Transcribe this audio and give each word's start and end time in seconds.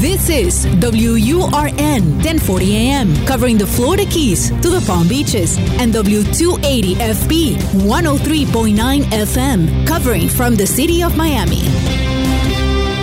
This 0.00 0.30
is 0.30 0.64
WURN 0.80 2.24
1040 2.24 2.74
AM, 2.74 3.14
covering 3.26 3.58
the 3.58 3.66
Florida 3.66 4.06
Keys 4.06 4.48
to 4.62 4.70
the 4.70 4.82
Palm 4.86 5.06
Beaches, 5.06 5.58
and 5.78 5.92
W280FB 5.92 7.56
103.9 7.84 9.02
FM, 9.02 9.86
covering 9.86 10.26
from 10.26 10.56
the 10.56 10.66
city 10.66 11.02
of 11.02 11.18
Miami. 11.18 11.60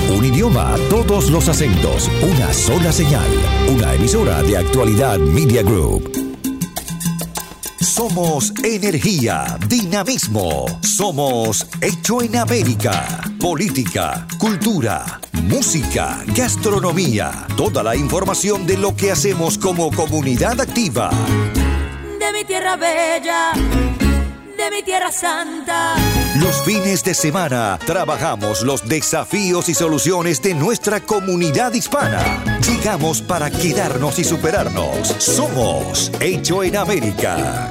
Un 0.10 0.26
idioma, 0.26 0.76
todos 0.90 1.30
los 1.30 1.48
acentos, 1.48 2.10
una 2.24 2.52
sola 2.52 2.92
señal, 2.92 3.30
una 3.70 3.94
emisora 3.94 4.42
de 4.42 4.58
actualidad 4.58 5.20
Media 5.20 5.62
Group. 5.62 6.27
Somos 7.80 8.54
energía, 8.64 9.58
dinamismo. 9.68 10.66
Somos 10.82 11.68
hecho 11.82 12.22
en 12.22 12.36
América. 12.36 13.22
Política, 13.40 14.28
cultura, 14.40 15.20
música, 15.44 16.24
gastronomía. 16.36 17.46
Toda 17.56 17.84
la 17.84 17.96
información 17.96 18.66
de 18.66 18.78
lo 18.78 18.96
que 18.96 19.12
hacemos 19.12 19.58
como 19.58 19.92
comunidad 19.92 20.60
activa. 20.60 21.12
De 22.20 22.34
mi 22.34 22.44
tierra 22.46 22.76
bella, 22.76 23.52
de 24.58 24.72
mi 24.72 24.82
tierra 24.84 25.12
santa. 25.12 25.96
Los 26.42 26.62
fines 26.64 27.04
de 27.04 27.14
semana 27.14 27.80
trabajamos 27.86 28.64
los 28.64 28.88
desafíos 28.88 29.70
y 29.70 29.74
soluciones 29.74 30.42
de 30.42 30.56
nuestra 30.56 31.00
comunidad 31.00 31.74
hispana. 31.74 32.44
Llegamos 32.68 33.22
para 33.22 33.52
quedarnos 33.52 34.20
y 34.20 34.24
superarnos. 34.24 35.08
Somos 35.20 36.12
Hecho 36.20 36.64
en 36.64 36.78
América. 36.78 37.70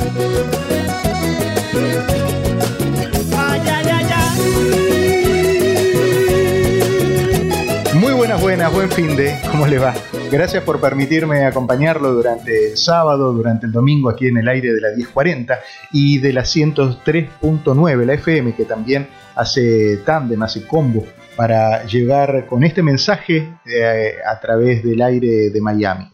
Buenas, 8.46 8.72
buen 8.72 8.88
fin 8.92 9.16
de, 9.16 9.34
¿cómo 9.50 9.66
le 9.66 9.76
va? 9.76 9.92
Gracias 10.30 10.62
por 10.62 10.80
permitirme 10.80 11.44
acompañarlo 11.44 12.12
durante 12.12 12.70
el 12.70 12.76
sábado, 12.76 13.32
durante 13.32 13.66
el 13.66 13.72
domingo 13.72 14.08
aquí 14.08 14.28
en 14.28 14.36
el 14.36 14.46
aire 14.46 14.72
de 14.72 14.80
la 14.80 14.90
1040 14.94 15.58
y 15.90 16.18
de 16.18 16.32
la 16.32 16.42
103.9, 16.42 18.04
la 18.04 18.14
FM, 18.14 18.54
que 18.54 18.64
también 18.64 19.08
hace 19.34 19.96
tándem, 20.06 20.40
hace 20.44 20.64
combo 20.64 21.04
para 21.34 21.84
llegar 21.86 22.46
con 22.46 22.62
este 22.62 22.84
mensaje 22.84 23.48
eh, 23.66 24.14
a 24.24 24.38
través 24.38 24.84
del 24.84 25.02
aire 25.02 25.50
de 25.50 25.60
Miami. 25.60 26.04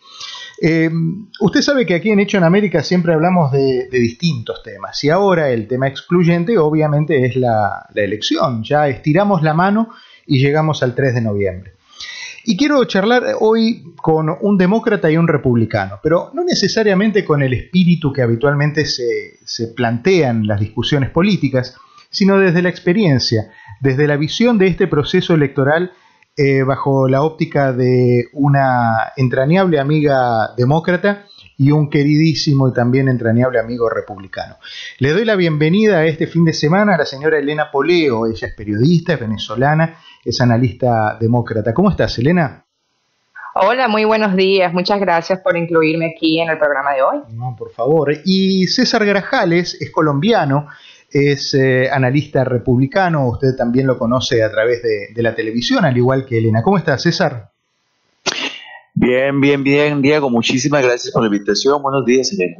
Eh, 0.59 0.91
usted 1.39 1.61
sabe 1.61 1.85
que 1.85 1.97
aquí 1.97 2.13
en 2.13 2.21
Hecho 2.21 2.39
en 2.39 2.45
América 2.45 2.83
siempre 2.83 3.13
hablamos 3.13 3.53
de, 3.53 3.89
de, 3.91 3.99
distintos 3.99 4.63
temas 4.63 5.05
y 5.05 5.11
ahora 5.11 5.51
el 5.51 5.69
tema 5.69 5.87
excluyente 5.87 6.57
obviamente 6.57 7.27
es 7.27 7.37
la, 7.37 7.87
la 7.93 8.03
elección. 8.03 8.65
Ya 8.65 8.89
estiramos 8.89 9.43
la 9.43 9.53
mano 9.53 9.91
y 10.27 10.43
llegamos 10.43 10.83
al 10.83 10.95
3 10.95 11.17
de 11.17 11.21
noviembre. 11.21 11.82
Y 12.45 12.57
quiero 12.57 12.85
charlar 12.85 13.23
hoy 13.41 13.85
con 13.97 14.29
un 14.41 14.59
demócrata 14.59 15.11
y 15.11 15.17
un 15.17 15.29
republicano, 15.29 16.01
pero 16.03 16.31
no 16.35 16.43
necesariamente 16.45 17.25
con 17.25 17.43
el 17.43 17.53
espíritu 17.53 18.13
que 18.13 18.23
habitualmente 18.23 18.85
se, 18.85 19.39
se 19.45 19.69
plantean 19.69 20.47
las 20.47 20.59
discusiones 20.59 21.11
políticas, 21.11 21.77
sino 22.11 22.39
desde 22.39 22.63
la 22.63 22.69
experiencia, 22.69 23.53
desde 23.81 24.07
la 24.07 24.17
visión 24.17 24.59
de 24.59 24.67
este 24.67 24.87
proceso 24.87 25.35
electoral 25.35 25.93
eh, 26.37 26.63
bajo 26.63 27.09
la 27.09 27.23
óptica 27.23 27.73
de 27.73 28.29
una 28.33 29.13
entrañable 29.17 29.79
amiga 29.79 30.55
demócrata 30.57 31.27
y 31.63 31.71
un 31.71 31.89
queridísimo 31.89 32.69
y 32.69 32.73
también 32.73 33.09
entrañable 33.09 33.61
amigo 33.61 33.89
republicano. 33.89 34.57
Le 34.99 35.13
doy 35.13 35.25
la 35.25 35.37
bienvenida 35.37 35.99
a 35.99 36.07
este 36.07 36.27
fin 36.27 36.45
de 36.45 36.53
semana 36.53 36.97
a 36.97 36.99
la 36.99 37.07
señora 37.07 37.39
Elena 37.39 37.71
Poleo, 37.71 38.27
ella 38.27 38.49
es 38.49 38.55
periodista, 38.55 39.13
es 39.15 39.21
venezolana, 39.21 39.97
es 40.25 40.41
analista 40.41 41.17
demócrata. 41.21 41.73
¿Cómo 41.73 41.91
estás, 41.91 42.19
Elena? 42.19 42.67
Hola, 43.55 43.87
muy 43.87 44.05
buenos 44.05 44.35
días. 44.35 44.73
Muchas 44.73 44.99
gracias 44.99 45.39
por 45.39 45.57
incluirme 45.57 46.13
aquí 46.17 46.41
en 46.41 46.51
el 46.51 46.59
programa 46.59 46.95
de 46.95 47.03
hoy. 47.03 47.19
No, 47.31 47.55
por 47.57 47.71
favor. 47.71 48.13
Y 48.25 48.67
César 48.67 49.05
Grajales 49.07 49.81
es 49.81 49.93
colombiano, 49.93 50.67
es 51.11 51.55
eh, 51.55 51.89
analista 51.93 52.43
republicano, 52.43 53.29
usted 53.29 53.55
también 53.57 53.87
lo 53.87 53.99
conoce 53.99 54.43
a 54.43 54.51
través 54.51 54.83
de, 54.83 55.13
de, 55.15 55.23
la 55.23 55.37
televisión, 55.37 55.85
al 55.85 55.97
igual 55.97 56.27
que 56.27 56.39
Elena. 56.39 56.61
¿Cómo 56.63 56.77
está, 56.77 56.99
César? 56.99 57.52
Bien, 59.03 59.41
bien, 59.41 59.65
bien, 59.65 60.01
Diego. 60.01 60.31
Muchísimas 60.31 60.85
gracias 60.85 61.13
por 61.13 61.23
la 61.23 61.27
invitación. 61.27 61.83
Buenos 61.83 62.05
días, 62.05 62.33
Elena. 62.33 62.57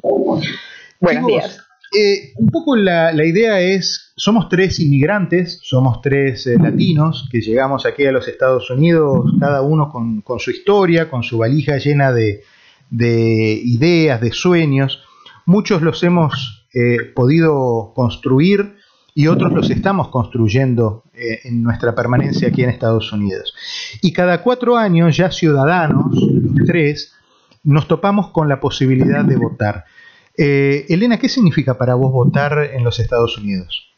Buenos 0.99 1.27
días. 1.29 1.61
Eh, 1.97 2.33
un 2.37 2.49
poco 2.49 2.75
la, 2.75 3.13
la, 3.13 3.25
idea 3.25 3.61
es, 3.61 4.13
somos 4.17 4.49
tres 4.49 4.81
inmigrantes, 4.81 5.61
somos 5.63 6.01
tres 6.01 6.49
eh, 6.49 6.57
latinos 6.61 7.29
que 7.31 7.41
llegamos 7.41 7.87
aquí 7.87 8.07
a 8.07 8.11
los 8.11 8.27
Estados 8.27 8.69
Unidos, 8.71 9.25
cada 9.39 9.63
uno 9.63 9.89
con, 9.89 10.21
con 10.23 10.41
su 10.41 10.51
historia, 10.51 11.09
con 11.09 11.23
su 11.23 11.39
valija 11.39 11.77
llena 11.79 12.11
de, 12.11 12.43
de, 12.91 13.61
ideas, 13.65 14.21
de 14.21 14.33
sueños. 14.33 15.05
Muchos 15.47 15.81
los 15.81 16.03
hemos 16.03 16.67
eh, 16.75 17.05
podido 17.15 17.93
construir 17.95 18.75
y 19.15 19.27
otros 19.27 19.53
los 19.53 19.71
estamos 19.71 20.09
construyendo 20.09 21.05
eh, 21.15 21.41
en 21.45 21.63
nuestra 21.63 21.95
permanencia 21.95 22.49
aquí 22.49 22.63
en 22.63 22.71
Estados 22.71 23.13
Unidos. 23.13 23.55
Y 24.01 24.13
cada 24.13 24.43
cuatro 24.43 24.77
años, 24.77 25.17
ya 25.17 25.31
ciudadanos, 25.31 26.15
los 26.15 26.67
tres, 26.67 27.15
nos 27.63 27.87
topamos 27.87 28.29
con 28.29 28.49
la 28.49 28.61
posibilidad 28.61 29.25
de 29.25 29.37
votar. 29.37 29.85
Eh, 30.37 30.87
Elena, 30.89 31.19
¿qué 31.19 31.29
significa 31.29 31.77
para 31.77 31.95
vos 31.95 32.11
votar 32.11 32.71
en 32.73 32.85
los 32.85 32.99
Estados 32.99 33.37
Unidos? 33.37 33.89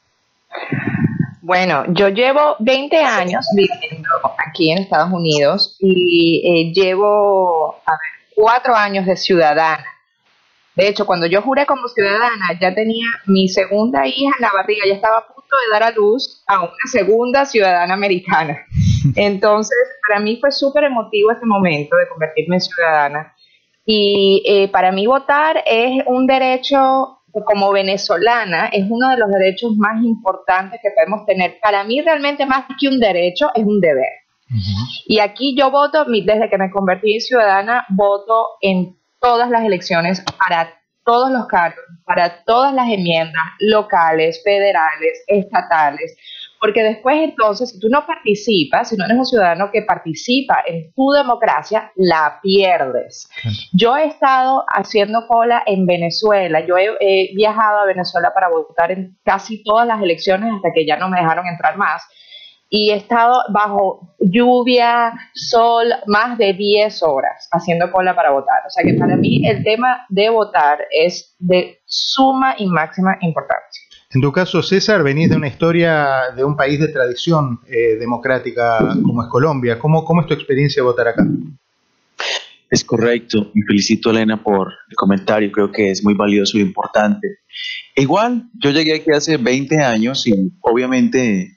Bueno, 1.42 1.84
yo 1.88 2.08
llevo 2.08 2.56
20 2.60 2.96
años 3.04 3.46
viviendo 3.54 4.08
aquí 4.46 4.70
en 4.70 4.78
Estados 4.78 5.12
Unidos 5.12 5.76
y 5.78 6.42
eh, 6.42 6.72
llevo 6.72 7.74
a 7.86 7.90
ver, 7.92 8.34
cuatro 8.34 8.74
años 8.74 9.06
de 9.06 9.16
ciudadana. 9.16 9.84
De 10.76 10.88
hecho, 10.88 11.06
cuando 11.06 11.26
yo 11.26 11.40
juré 11.40 11.66
como 11.66 11.86
ciudadana, 11.88 12.58
ya 12.60 12.74
tenía 12.74 13.06
mi 13.26 13.48
segunda 13.48 14.06
hija 14.06 14.32
en 14.36 14.42
la 14.42 14.52
barriga, 14.52 14.82
ya 14.86 14.94
estaba 14.94 15.18
a 15.18 15.26
punto 15.26 15.56
de 15.64 15.72
dar 15.72 15.82
a 15.84 15.90
luz 15.92 16.42
a 16.46 16.62
una 16.62 16.72
segunda 16.90 17.44
ciudadana 17.44 17.94
americana. 17.94 18.58
Entonces, 19.16 19.78
para 20.06 20.20
mí 20.20 20.38
fue 20.40 20.50
súper 20.50 20.84
emotivo 20.84 21.30
este 21.30 21.46
momento 21.46 21.96
de 21.96 22.08
convertirme 22.08 22.56
en 22.56 22.60
ciudadana. 22.60 23.34
Y 23.86 24.42
eh, 24.46 24.68
para 24.68 24.90
mí 24.90 25.06
votar 25.06 25.62
es 25.64 26.02
un 26.06 26.26
derecho, 26.26 27.20
como 27.44 27.72
venezolana, 27.72 28.68
es 28.68 28.84
uno 28.88 29.10
de 29.10 29.18
los 29.18 29.28
derechos 29.28 29.76
más 29.76 30.02
importantes 30.02 30.80
que 30.82 30.90
podemos 30.90 31.26
tener. 31.26 31.58
Para 31.62 31.84
mí 31.84 32.00
realmente 32.00 32.46
más 32.46 32.64
que 32.80 32.88
un 32.88 32.98
derecho, 32.98 33.50
es 33.54 33.64
un 33.64 33.80
deber. 33.80 34.08
Uh 34.50 34.54
-huh. 34.54 35.02
Y 35.06 35.18
aquí 35.18 35.56
yo 35.56 35.70
voto, 35.70 36.04
desde 36.04 36.48
que 36.48 36.58
me 36.58 36.70
convertí 36.70 37.14
en 37.14 37.20
ciudadana, 37.20 37.86
voto 37.90 38.46
en 38.60 38.96
todas 39.24 39.48
las 39.48 39.64
elecciones 39.64 40.22
para 40.38 40.68
todos 41.02 41.30
los 41.30 41.46
cargos, 41.46 41.82
para 42.04 42.44
todas 42.44 42.74
las 42.74 42.90
enmiendas 42.90 43.42
locales, 43.58 44.42
federales, 44.44 45.24
estatales, 45.26 46.14
porque 46.60 46.82
después 46.82 47.16
entonces, 47.22 47.70
si 47.70 47.80
tú 47.80 47.88
no 47.88 48.06
participas, 48.06 48.90
si 48.90 48.96
no 48.96 49.06
eres 49.06 49.16
un 49.16 49.24
ciudadano 49.24 49.70
que 49.72 49.80
participa 49.80 50.62
en 50.66 50.92
tu 50.94 51.10
democracia, 51.10 51.90
la 51.94 52.38
pierdes. 52.42 53.28
Yo 53.72 53.96
he 53.96 54.04
estado 54.04 54.64
haciendo 54.68 55.26
cola 55.26 55.62
en 55.64 55.86
Venezuela, 55.86 56.60
yo 56.66 56.76
he, 56.76 56.90
he 57.00 57.34
viajado 57.34 57.78
a 57.78 57.86
Venezuela 57.86 58.32
para 58.34 58.48
votar 58.48 58.92
en 58.92 59.16
casi 59.24 59.62
todas 59.62 59.86
las 59.86 60.02
elecciones 60.02 60.52
hasta 60.54 60.72
que 60.74 60.86
ya 60.86 60.98
no 60.98 61.08
me 61.08 61.18
dejaron 61.18 61.46
entrar 61.46 61.78
más 61.78 62.02
y 62.74 62.90
he 62.90 62.96
estado 62.96 63.40
bajo 63.52 64.16
lluvia, 64.18 65.12
sol, 65.32 65.86
más 66.08 66.36
de 66.38 66.54
10 66.54 67.04
horas 67.04 67.48
haciendo 67.52 67.92
cola 67.92 68.16
para 68.16 68.32
votar. 68.32 68.66
O 68.66 68.70
sea 68.70 68.82
que 68.82 68.94
para 68.94 69.14
mí 69.14 69.48
el 69.48 69.62
tema 69.62 70.04
de 70.08 70.28
votar 70.28 70.80
es 70.90 71.36
de 71.38 71.78
suma 71.86 72.56
y 72.58 72.66
máxima 72.66 73.16
importancia. 73.20 73.80
En 74.10 74.20
tu 74.20 74.32
caso, 74.32 74.60
César, 74.60 75.04
venís 75.04 75.30
de 75.30 75.36
una 75.36 75.46
historia 75.46 76.32
de 76.34 76.42
un 76.42 76.56
país 76.56 76.80
de 76.80 76.88
tradición 76.88 77.60
eh, 77.68 77.94
democrática 77.96 78.78
como 79.04 79.22
es 79.22 79.28
Colombia. 79.28 79.78
¿Cómo, 79.78 80.04
¿Cómo 80.04 80.22
es 80.22 80.26
tu 80.26 80.34
experiencia 80.34 80.82
de 80.82 80.88
votar 80.88 81.06
acá? 81.06 81.24
Es 82.70 82.82
correcto. 82.82 83.52
Y 83.54 83.62
felicito 83.62 84.08
a 84.08 84.12
Elena 84.14 84.42
por 84.42 84.72
el 84.90 84.96
comentario. 84.96 85.52
Creo 85.52 85.70
que 85.70 85.92
es 85.92 86.02
muy 86.02 86.14
valioso 86.14 86.58
y 86.58 86.62
importante. 86.62 87.38
Igual, 87.94 88.46
yo 88.60 88.70
llegué 88.70 88.96
aquí 88.96 89.12
hace 89.12 89.36
20 89.36 89.78
años 89.78 90.26
y 90.26 90.52
obviamente 90.60 91.54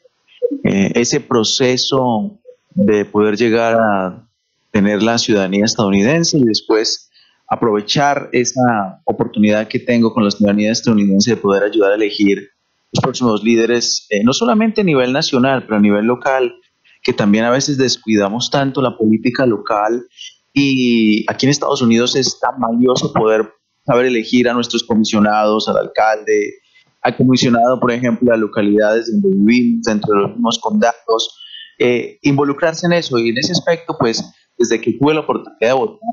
eh, 0.64 0.92
ese 0.96 1.20
proceso 1.20 2.40
de 2.74 3.06
poder 3.06 3.38
llegar 3.38 3.76
a 3.80 4.28
tener 4.72 5.02
la 5.02 5.18
ciudadanía 5.18 5.66
estadounidense 5.66 6.38
y 6.38 6.44
después 6.44 7.10
aprovechar 7.48 8.30
esa 8.34 9.02
oportunidad 9.06 9.68
que 9.68 9.80
tengo 9.80 10.14
con 10.14 10.24
la 10.24 10.32
ciudadanía 10.32 10.72
estadounidense 10.72 11.32
de 11.32 11.38
poder 11.38 11.64
ayudar 11.64 11.94
a 11.94 11.96
elegir 11.96 12.50
los 12.92 13.02
próximos 13.02 13.44
líderes, 13.44 14.06
eh, 14.10 14.24
no 14.24 14.34
solamente 14.34 14.82
a 14.82 14.84
nivel 14.84 15.14
nacional, 15.14 15.64
pero 15.64 15.78
a 15.78 15.82
nivel 15.82 16.06
local, 16.06 16.56
que 17.02 17.14
también 17.14 17.46
a 17.46 17.52
veces 17.52 17.78
descuidamos 17.78 18.52
tanto 18.52 18.82
la 18.82 18.98
política 18.98 19.46
local. 19.46 20.06
Y 20.54 21.26
aquí 21.30 21.46
en 21.46 21.52
Estados 21.52 21.82
Unidos 21.82 22.16
es 22.16 22.40
tan 22.40 22.60
valioso 22.60 23.14
poder 23.14 23.54
saber 23.86 24.06
elegir 24.06 24.50
a 24.50 24.54
nuestros 24.54 24.84
comisionados, 24.84 25.68
al 25.70 25.78
alcalde, 25.78 26.56
ha 27.02 27.16
comisionado, 27.16 27.80
por 27.80 27.92
ejemplo, 27.92 28.34
a 28.34 28.38
localidades 28.38 29.12
donde 29.12 29.38
vivimos, 29.38 29.84
dentro 29.84 30.14
de 30.14 30.22
los 30.22 30.32
mismos 30.32 30.60
condados, 30.60 31.40
eh, 31.80 32.18
involucrarse 32.22 32.88
en 32.88 32.94
eso. 32.94 33.18
Y 33.20 33.30
en 33.30 33.38
ese 33.38 33.52
aspecto, 33.52 33.96
pues, 33.98 34.24
desde 34.58 34.82
que 34.82 34.94
tuve 34.94 35.14
la 35.14 35.22
oportunidad 35.22 35.60
de 35.60 35.74
votar, 35.74 36.10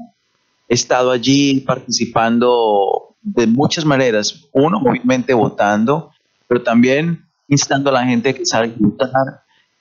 he 0.68 0.74
estado 0.74 1.10
allí 1.10 1.60
participando 1.60 3.16
de 3.22 3.46
muchas 3.46 3.84
maneras. 3.84 4.48
Uno, 4.52 4.78
obviamente 4.78 5.32
votando, 5.34 6.10
pero 6.46 6.62
también 6.62 7.24
instando 7.48 7.90
a 7.90 7.94
la 7.94 8.04
gente 8.04 8.34
que 8.34 8.44
sabe 8.44 8.72
votar, 8.76 9.10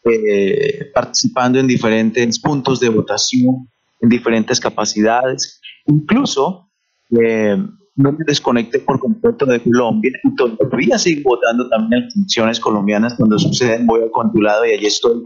eh, 0.05 0.91
participando 0.93 1.59
en 1.59 1.67
diferentes 1.67 2.39
puntos 2.39 2.79
de 2.79 2.89
votación, 2.89 3.69
en 4.01 4.09
diferentes 4.09 4.59
capacidades. 4.59 5.61
Incluso 5.85 6.69
eh, 7.21 7.57
no 7.95 8.11
me 8.11 8.25
desconecté 8.25 8.79
por 8.79 8.99
completo 8.99 9.45
de 9.45 9.61
Colombia 9.61 10.11
y 10.23 10.35
todavía 10.35 10.97
sigo 10.97 11.31
votando 11.31 11.69
también 11.69 12.03
en 12.03 12.11
funciones 12.11 12.59
colombianas 12.59 13.13
cuando 13.15 13.37
suceden, 13.37 13.85
voy 13.85 14.01
al 14.01 14.11
consulado 14.11 14.65
y 14.65 14.71
allí 14.71 14.87
estoy. 14.87 15.21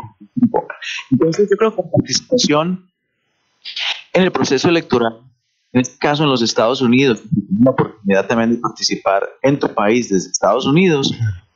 Entonces 1.11 1.47
yo 1.49 1.57
creo 1.57 1.75
que 1.75 1.81
la 1.81 1.89
participación 1.89 2.89
en 4.13 4.23
el 4.23 4.31
proceso 4.31 4.67
electoral, 4.69 5.19
en 5.71 5.81
este 5.81 5.97
caso 5.97 6.23
en 6.23 6.29
los 6.29 6.41
Estados 6.41 6.81
Unidos, 6.81 7.23
la 7.59 7.71
oportunidad 7.71 8.27
también 8.27 8.51
de 8.51 8.57
participar 8.57 9.27
en 9.41 9.59
tu 9.59 9.73
país 9.73 10.09
desde 10.09 10.29
Estados 10.29 10.65
Unidos, 10.65 11.13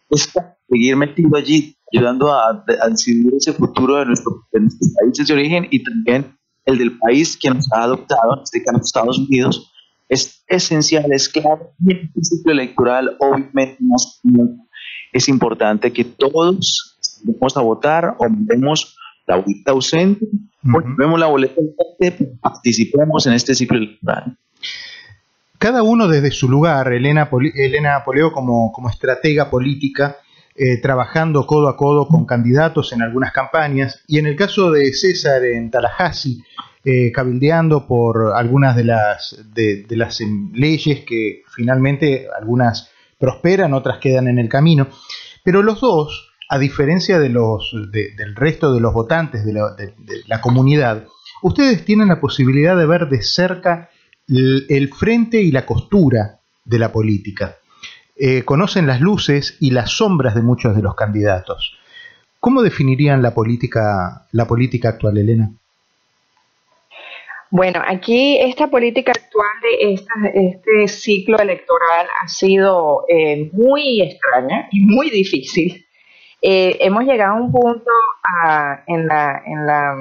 es 0.10 0.31
seguir 0.69 0.96
metido 0.96 1.36
allí, 1.36 1.75
ayudando 1.94 2.34
a, 2.34 2.63
decidir 2.90 3.34
ese 3.36 3.54
futuro 3.54 3.98
de, 3.98 4.06
nuestro, 4.06 4.46
de 4.54 4.62
nuestros 4.62 4.92
países 5.02 5.28
de 5.28 5.34
origen 5.34 5.68
y 5.72 5.84
también 5.84 6.38
el 6.66 6.78
del 6.78 6.98
país 7.00 7.38
que 7.38 7.50
nos 7.50 7.69
ha 7.74 7.84
adoptado, 7.84 8.38
en 8.38 8.44
este 8.44 8.63
caso 8.63 8.78
Estados 8.81 9.18
Unidos, 9.18 9.72
es 10.12 10.44
esencial, 10.48 11.10
es 11.13 11.30
claro. 11.30 11.74
Y 11.80 11.94
el 11.94 12.12
principio 12.12 12.52
electoral, 12.52 13.16
obviamente, 13.19 13.78
es 15.13 15.30
importante 15.30 15.94
que 15.94 16.04
todos 16.04 17.00
vamos 17.24 17.56
a 17.56 17.62
votar 17.62 18.18
o 18.19 18.28
vemos 18.30 18.98
la 19.25 19.38
boleta 19.38 19.72
ausente, 19.72 20.25
o 20.66 20.81
vemos 20.98 21.18
la 21.18 21.28
boleta 21.28 21.62
ausente, 21.62 22.30
participemos 22.42 23.25
en 23.25 23.34
este 23.34 23.56
ciclo 23.56 23.78
electoral. 23.78 24.38
Cada 25.58 25.81
uno 25.81 26.10
desde 26.10 26.31
su 26.31 26.50
lugar, 26.50 26.92
Elena, 26.92 27.30
Elena 27.56 28.04
Poleo 28.04 28.34
como, 28.34 28.74
como 28.74 28.90
estratega 28.90 29.50
política, 29.50 30.18
eh, 30.56 30.81
trabajando 30.81 31.48
codo 31.48 31.69
a 31.69 31.78
codo 31.78 32.10
con 32.10 32.25
candidatos 32.25 32.92
en 32.92 33.02
algunas 33.02 33.31
campañas, 33.31 34.04
y 34.08 34.18
en 34.18 34.25
el 34.25 34.36
caso 34.36 34.72
de 34.72 34.92
César 34.92 35.46
en 35.46 35.72
Tallahassee, 35.72 36.44
eh, 36.83 37.12
cabildeando 37.12 37.86
por 37.86 38.33
algunas 38.36 38.75
de 38.75 38.83
las, 38.83 39.38
de, 39.54 39.86
las 39.89 40.19
leyes 40.51 41.06
que 41.06 41.44
finalmente 41.48 42.28
algunas 42.36 42.89
prosperan, 43.19 43.75
otras 43.75 44.00
quedan 44.00 44.28
en 44.28 44.39
el 44.39 44.50
camino. 44.50 44.88
Pero 45.44 45.62
los 45.62 45.80
dos, 45.80 46.31
a 46.50 46.57
diferencia 46.57 47.19
de 47.19 47.30
los, 47.30 47.72
del 47.92 48.36
resto 48.36 48.74
de 48.74 48.81
los 48.81 48.94
votantes 48.94 49.45
de 49.45 49.54
la, 50.25 50.42
comunidad, 50.42 51.06
ustedes 51.44 51.86
tienen 51.86 52.07
la 52.07 52.19
posibilidad 52.19 52.75
de 52.75 52.88
ver 52.88 53.10
de 53.10 53.22
cerca 53.22 53.92
el, 54.27 54.89
frente 54.92 55.39
y 55.39 55.51
la 55.51 55.68
costura 55.68 56.39
de 56.66 56.80
la 56.80 56.92
política. 56.92 57.57
Eh, 58.16 58.44
conocen 58.44 58.88
las 58.88 59.01
luces 59.01 59.56
y 59.60 59.69
las 59.69 59.92
sombras 59.92 60.34
de 60.34 60.42
muchos 60.42 60.75
de 60.75 60.81
los 60.81 60.95
candidatos. 60.95 61.77
¿Cómo 62.39 62.63
definirían 62.63 63.22
la 63.22 63.36
política, 63.36 64.25
la 64.31 64.48
política 64.48 64.89
actual, 64.89 65.19
Elena? 65.19 65.51
Bueno, 67.51 67.81
aquí 67.86 68.38
esta 68.39 68.68
política 68.68 69.12
actual 69.12 69.50
de 69.62 69.94
este 70.48 70.88
ciclo 70.88 71.38
electoral 71.38 72.07
ha 72.24 72.27
sido 72.30 73.03
eh, 73.09 73.50
muy 73.51 74.01
extraña 74.01 74.69
y 74.71 74.86
muy 74.86 75.09
difícil. 75.09 75.86
Eh, 76.42 76.77
hemos 76.80 77.03
llegado 77.03 77.33
a 77.33 77.42
un 77.42 77.51
punto 77.51 77.92
en, 78.88 79.06
la, 79.06 79.44
en, 79.45 79.65
la, 79.68 79.94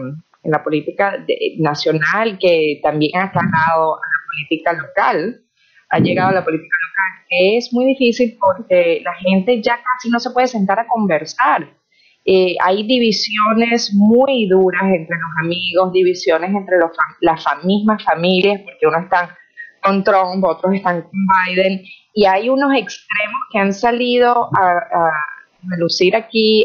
en, 0.45 0.51
la, 0.53 0.63
política 0.63 1.25
nacional 1.59 2.39
que 2.39 2.79
también 2.85 3.17
ha 3.17 3.25
escalado 3.27 3.97
a 3.97 3.99
la 3.99 4.27
política 4.29 4.73
local, 4.73 5.43
ha 5.89 5.99
llegado 5.99 6.29
a 6.29 6.33
la 6.35 6.45
política 6.45 6.77
local, 6.89 7.27
que 7.29 7.57
es 7.57 7.73
muy 7.73 7.85
difícil 7.85 8.39
porque 8.41 9.03
la 9.05 9.15
gente 9.15 9.61
ya 9.61 9.75
casi 9.83 10.09
no 10.09 10.21
se 10.21 10.31
puede 10.31 10.47
sentar 10.47 10.79
a 10.79 10.87
conversar 10.87 11.69
eh, 12.33 12.55
hay 12.63 12.85
divisiones 12.85 13.93
muy 13.93 14.47
duras 14.47 14.85
entre 14.85 15.17
los 15.17 15.31
amigos, 15.43 15.93
divisiones 15.93 16.55
entre 16.55 16.77
las 17.21 17.45
mismas 17.65 18.05
familias, 18.05 18.61
porque 18.61 18.87
unos 18.87 19.03
están 19.03 19.31
con 19.83 20.05
Trump, 20.05 20.45
otros 20.45 20.75
están 20.75 21.03
con 21.03 21.11
Biden, 21.47 21.83
y 22.15 22.27
hay 22.27 22.49
unos 22.49 22.73
extremos 22.77 23.41
que 23.51 23.59
han 23.59 23.73
salido 23.73 24.49
a, 24.57 24.79
a 24.79 25.77
lucir 25.79 26.15
aquí 26.15 26.65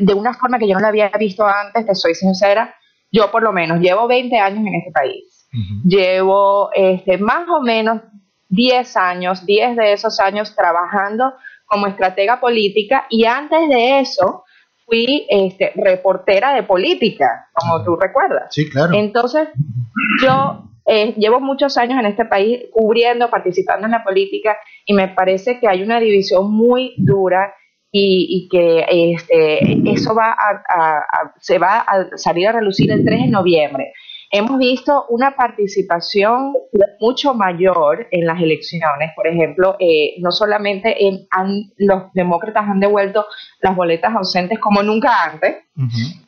de 0.00 0.14
una 0.14 0.34
forma 0.34 0.58
que 0.58 0.68
yo 0.68 0.74
no 0.74 0.80
la 0.80 0.88
había 0.88 1.08
visto 1.18 1.46
antes, 1.46 1.86
te 1.86 1.94
soy 1.94 2.14
sincera. 2.14 2.74
Yo 3.10 3.30
por 3.30 3.42
lo 3.42 3.50
menos 3.50 3.80
llevo 3.80 4.06
20 4.06 4.38
años 4.38 4.58
en 4.58 4.74
este 4.74 4.90
país. 4.92 5.48
Llevo 5.84 6.70
este, 6.74 7.16
más 7.16 7.48
o 7.48 7.62
menos 7.62 8.02
10 8.50 8.96
años, 8.98 9.46
10 9.46 9.76
de 9.76 9.92
esos 9.94 10.20
años 10.20 10.54
trabajando 10.54 11.32
como 11.70 11.86
estratega 11.86 12.40
política 12.40 13.06
y 13.08 13.24
antes 13.24 13.68
de 13.68 14.00
eso 14.00 14.44
fui 14.86 15.24
este, 15.28 15.72
reportera 15.76 16.52
de 16.52 16.64
política, 16.64 17.48
como 17.54 17.84
tú 17.84 17.94
recuerdas. 17.94 18.48
Sí, 18.50 18.68
claro. 18.68 18.92
Entonces, 18.92 19.48
yo 20.20 20.64
eh, 20.84 21.14
llevo 21.16 21.38
muchos 21.40 21.78
años 21.78 22.00
en 22.00 22.06
este 22.06 22.24
país 22.24 22.64
cubriendo, 22.72 23.30
participando 23.30 23.86
en 23.86 23.92
la 23.92 24.02
política 24.02 24.56
y 24.84 24.94
me 24.94 25.08
parece 25.08 25.60
que 25.60 25.68
hay 25.68 25.82
una 25.82 26.00
división 26.00 26.52
muy 26.52 26.94
dura 26.98 27.54
y, 27.92 28.48
que 28.50 28.84
este, 28.88 29.90
eso 29.92 30.14
va 30.14 30.36
se 31.40 31.58
va 31.58 31.80
a 31.80 32.16
salir 32.16 32.46
a 32.46 32.52
relucir 32.52 32.90
el 32.92 33.04
3 33.04 33.22
de 33.22 33.26
noviembre 33.26 33.92
hemos 34.30 34.58
visto 34.58 35.06
una 35.08 35.34
participación 35.34 36.54
mucho 37.00 37.34
mayor 37.34 38.06
en 38.10 38.26
las 38.26 38.40
elecciones. 38.40 39.10
Por 39.16 39.26
ejemplo, 39.26 39.76
eh, 39.78 40.14
no 40.20 40.30
solamente 40.30 40.96
los 41.78 42.12
demócratas 42.14 42.68
han 42.68 42.80
devuelto 42.80 43.26
las 43.60 43.74
boletas 43.74 44.14
ausentes 44.14 44.58
como 44.58 44.82
nunca 44.82 45.24
antes, 45.24 45.56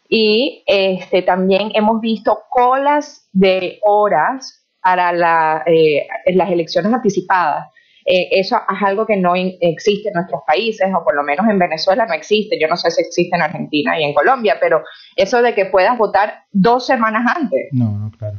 y 0.08 0.62
este, 0.66 1.22
también 1.22 1.70
hemos 1.75 2.00
visto 2.00 2.40
colas 2.50 3.28
de 3.32 3.78
horas 3.82 4.66
para 4.82 5.62
eh, 5.66 6.06
las 6.34 6.50
elecciones 6.50 6.93
anticipadas. 6.93 7.69
Eh, 8.04 8.28
eso 8.32 8.56
es 8.56 8.82
algo 8.82 9.06
que 9.06 9.16
no 9.16 9.34
existe 9.37 10.08
en 10.08 10.14
nuestros 10.14 10.43
países, 10.46 10.88
o 10.94 11.04
por 11.04 11.14
lo 11.14 11.22
menos 11.22 11.46
en 11.49 11.58
Venezuela 11.58 12.06
no 12.06 12.14
existe. 12.14 12.58
Yo 12.60 12.69
no 12.69 12.76
sé 12.76 12.90
si 12.90 13.02
existe 13.02 13.37
en 13.37 13.43
Argentina 13.43 13.99
y 13.99 14.04
en 14.04 14.14
Colombia, 14.14 14.56
pero 14.60 14.82
eso 15.16 15.43
de 15.43 15.54
que 15.54 15.66
puedas 15.66 15.96
votar 15.96 16.44
dos 16.50 16.87
semanas 16.87 17.25
antes. 17.37 17.69
No, 17.72 17.90
no, 17.90 18.10
claro. 18.19 18.38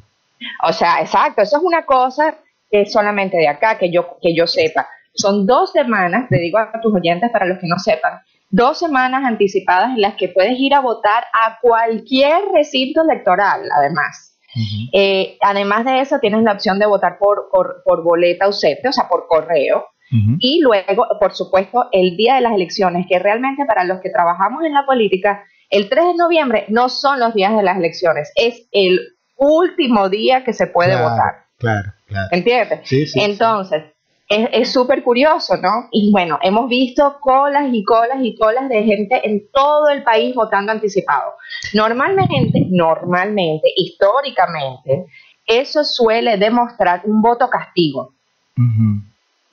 O 0.67 0.73
sea, 0.73 0.99
exacto, 1.01 1.41
eso 1.41 1.57
es 1.57 1.63
una 1.63 1.85
cosa 1.85 2.35
que 2.69 2.81
es 2.81 2.91
solamente 2.91 3.37
de 3.37 3.47
acá, 3.47 3.77
que 3.77 3.91
yo, 3.91 4.17
que 4.21 4.35
yo 4.35 4.47
sepa. 4.47 4.87
Son 5.13 5.45
dos 5.45 5.71
semanas, 5.71 6.27
te 6.29 6.37
digo 6.39 6.57
a 6.57 6.81
tus 6.81 6.93
oyentes 6.93 7.29
para 7.31 7.45
los 7.45 7.59
que 7.59 7.67
no 7.67 7.77
sepan, 7.77 8.19
dos 8.49 8.79
semanas 8.79 9.23
anticipadas 9.25 9.95
en 9.95 10.01
las 10.01 10.15
que 10.15 10.29
puedes 10.29 10.59
ir 10.59 10.73
a 10.73 10.79
votar 10.79 11.23
a 11.33 11.59
cualquier 11.61 12.39
recinto 12.53 13.01
electoral, 13.01 13.61
además. 13.77 14.32
Eh, 14.91 15.37
además 15.41 15.85
de 15.85 16.01
eso, 16.01 16.19
tienes 16.19 16.43
la 16.43 16.53
opción 16.53 16.79
de 16.79 16.85
votar 16.85 17.17
por, 17.17 17.49
por, 17.51 18.03
boleta 18.03 18.45
ausente, 18.45 18.87
o 18.87 18.91
sea, 18.91 19.07
por 19.07 19.27
correo. 19.27 19.85
Y 20.37 20.61
luego, 20.61 21.07
por 21.19 21.33
supuesto, 21.33 21.89
el 21.91 22.15
día 22.15 22.35
de 22.35 22.41
las 22.41 22.53
elecciones, 22.53 23.07
que 23.09 23.17
realmente 23.17 23.65
para 23.65 23.83
los 23.83 23.99
que 23.99 24.11
trabajamos 24.11 24.63
en 24.63 24.71
la 24.71 24.85
política, 24.85 25.43
el 25.71 25.89
3 25.89 26.05
de 26.05 26.13
noviembre 26.15 26.65
no 26.67 26.87
son 26.87 27.19
los 27.19 27.33
días 27.33 27.55
de 27.55 27.63
las 27.63 27.77
elecciones, 27.77 28.31
es 28.35 28.67
el 28.71 28.99
último 29.35 30.09
día 30.09 30.43
que 30.43 30.53
se 30.53 30.67
puede 30.67 30.95
votar. 31.01 31.47
Claro, 31.57 31.93
claro. 32.05 32.27
¿Entiendes? 32.31 32.81
Sí, 32.83 33.07
sí, 33.07 33.19
Entonces, 33.19 33.85
es 34.51 34.71
súper 34.71 35.03
curioso, 35.03 35.57
¿no? 35.57 35.87
Y 35.91 36.11
bueno, 36.11 36.39
hemos 36.41 36.67
visto 36.69 37.17
colas 37.19 37.69
y 37.71 37.83
colas 37.83 38.17
y 38.21 38.35
colas 38.35 38.69
de 38.69 38.83
gente 38.83 39.21
en 39.23 39.49
todo 39.51 39.89
el 39.89 40.03
país 40.03 40.33
votando 40.33 40.71
anticipado. 40.71 41.33
Normalmente, 41.73 42.65
normalmente, 42.69 43.67
históricamente, 43.75 45.05
eso 45.45 45.83
suele 45.83 46.37
demostrar 46.37 47.01
un 47.05 47.21
voto 47.21 47.49
castigo. 47.49 48.13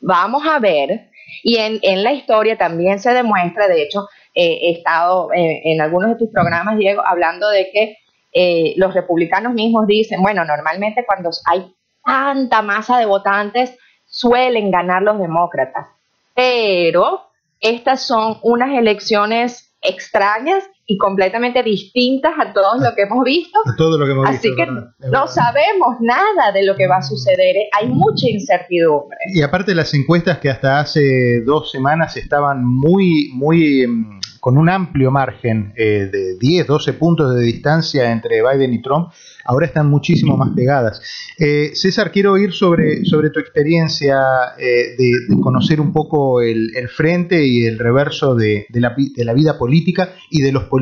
Vamos 0.00 0.42
a 0.46 0.58
ver, 0.58 1.10
y 1.42 1.56
en, 1.56 2.02
la 2.02 2.12
historia 2.12 2.56
también 2.56 3.00
se 3.00 3.12
demuestra, 3.12 3.68
de 3.68 3.82
hecho, 3.82 4.08
eh, 4.34 4.58
he 4.62 4.70
estado 4.72 5.32
eh, 5.32 5.62
en 5.64 5.80
algunos 5.80 6.10
de 6.10 6.16
tus 6.16 6.30
programas, 6.30 6.78
Diego, 6.78 7.02
hablando 7.04 7.48
de 7.48 7.70
que 7.72 7.96
eh, 8.32 8.74
los 8.76 8.94
republicanos 8.94 9.52
mismos 9.54 9.86
dicen, 9.86 10.22
bueno, 10.22 10.44
normalmente 10.44 11.04
cuando 11.04 11.30
hay 11.50 11.66
tanta 12.04 12.62
masa 12.62 12.98
de 12.98 13.06
votantes, 13.06 13.76
suelen 14.20 14.70
ganar 14.70 15.02
los 15.02 15.18
demócratas. 15.18 15.86
Pero 16.34 17.30
estas 17.60 18.06
son 18.06 18.38
unas 18.42 18.70
elecciones 18.76 19.74
extrañas 19.80 20.62
y 20.86 20.98
completamente 20.98 21.62
distintas 21.62 22.32
a 22.38 22.52
todo 22.52 22.78
lo 22.78 22.94
que 22.96 23.02
hemos 23.02 23.24
visto. 23.24 23.60
A 23.64 23.76
todo 23.76 23.96
lo 23.96 24.06
que 24.06 24.12
hemos 24.12 24.28
Así 24.28 24.48
visto. 24.48 24.56
que 25.00 25.08
no 25.08 25.26
sabemos 25.28 25.96
nada 26.00 26.52
de 26.52 26.64
lo 26.64 26.76
que 26.76 26.88
va 26.88 26.96
a 26.96 27.02
suceder. 27.02 27.56
Hay 27.78 27.88
mucha 27.88 28.28
incertidumbre. 28.28 29.18
Y 29.32 29.42
aparte 29.42 29.74
las 29.74 29.94
encuestas 29.94 30.38
que 30.38 30.50
hasta 30.50 30.80
hace 30.80 31.42
dos 31.42 31.70
semanas 31.70 32.16
estaban 32.16 32.64
muy, 32.64 33.30
muy 33.34 33.82
em, 33.82 34.20
con 34.40 34.56
un 34.56 34.68
amplio 34.68 35.10
margen 35.10 35.72
eh, 35.76 36.08
de 36.10 36.36
10, 36.38 36.66
12 36.66 36.94
puntos 36.94 37.34
de 37.34 37.42
distancia 37.42 38.10
entre 38.10 38.42
Biden 38.42 38.72
y 38.72 38.82
Trump, 38.82 39.10
ahora 39.44 39.66
están 39.66 39.88
muchísimo 39.88 40.36
más 40.36 40.50
pegadas. 40.56 41.00
Eh, 41.38 41.70
César, 41.74 42.10
quiero 42.10 42.32
oír 42.32 42.52
sobre, 42.52 43.04
sobre 43.04 43.30
tu 43.30 43.38
experiencia 43.38 44.18
eh, 44.58 44.96
de, 44.96 45.12
de, 45.28 45.40
conocer 45.40 45.80
un 45.80 45.92
poco 45.92 46.40
el, 46.40 46.74
el, 46.74 46.88
frente 46.88 47.46
y 47.46 47.66
el 47.66 47.78
reverso 47.78 48.34
de, 48.34 48.66
de, 48.68 48.80
la, 48.80 48.94
de, 48.96 49.24
la, 49.24 49.34
vida 49.34 49.58
política 49.58 50.14
y 50.30 50.40
de 50.40 50.52
los 50.52 50.64
políticos. 50.64 50.79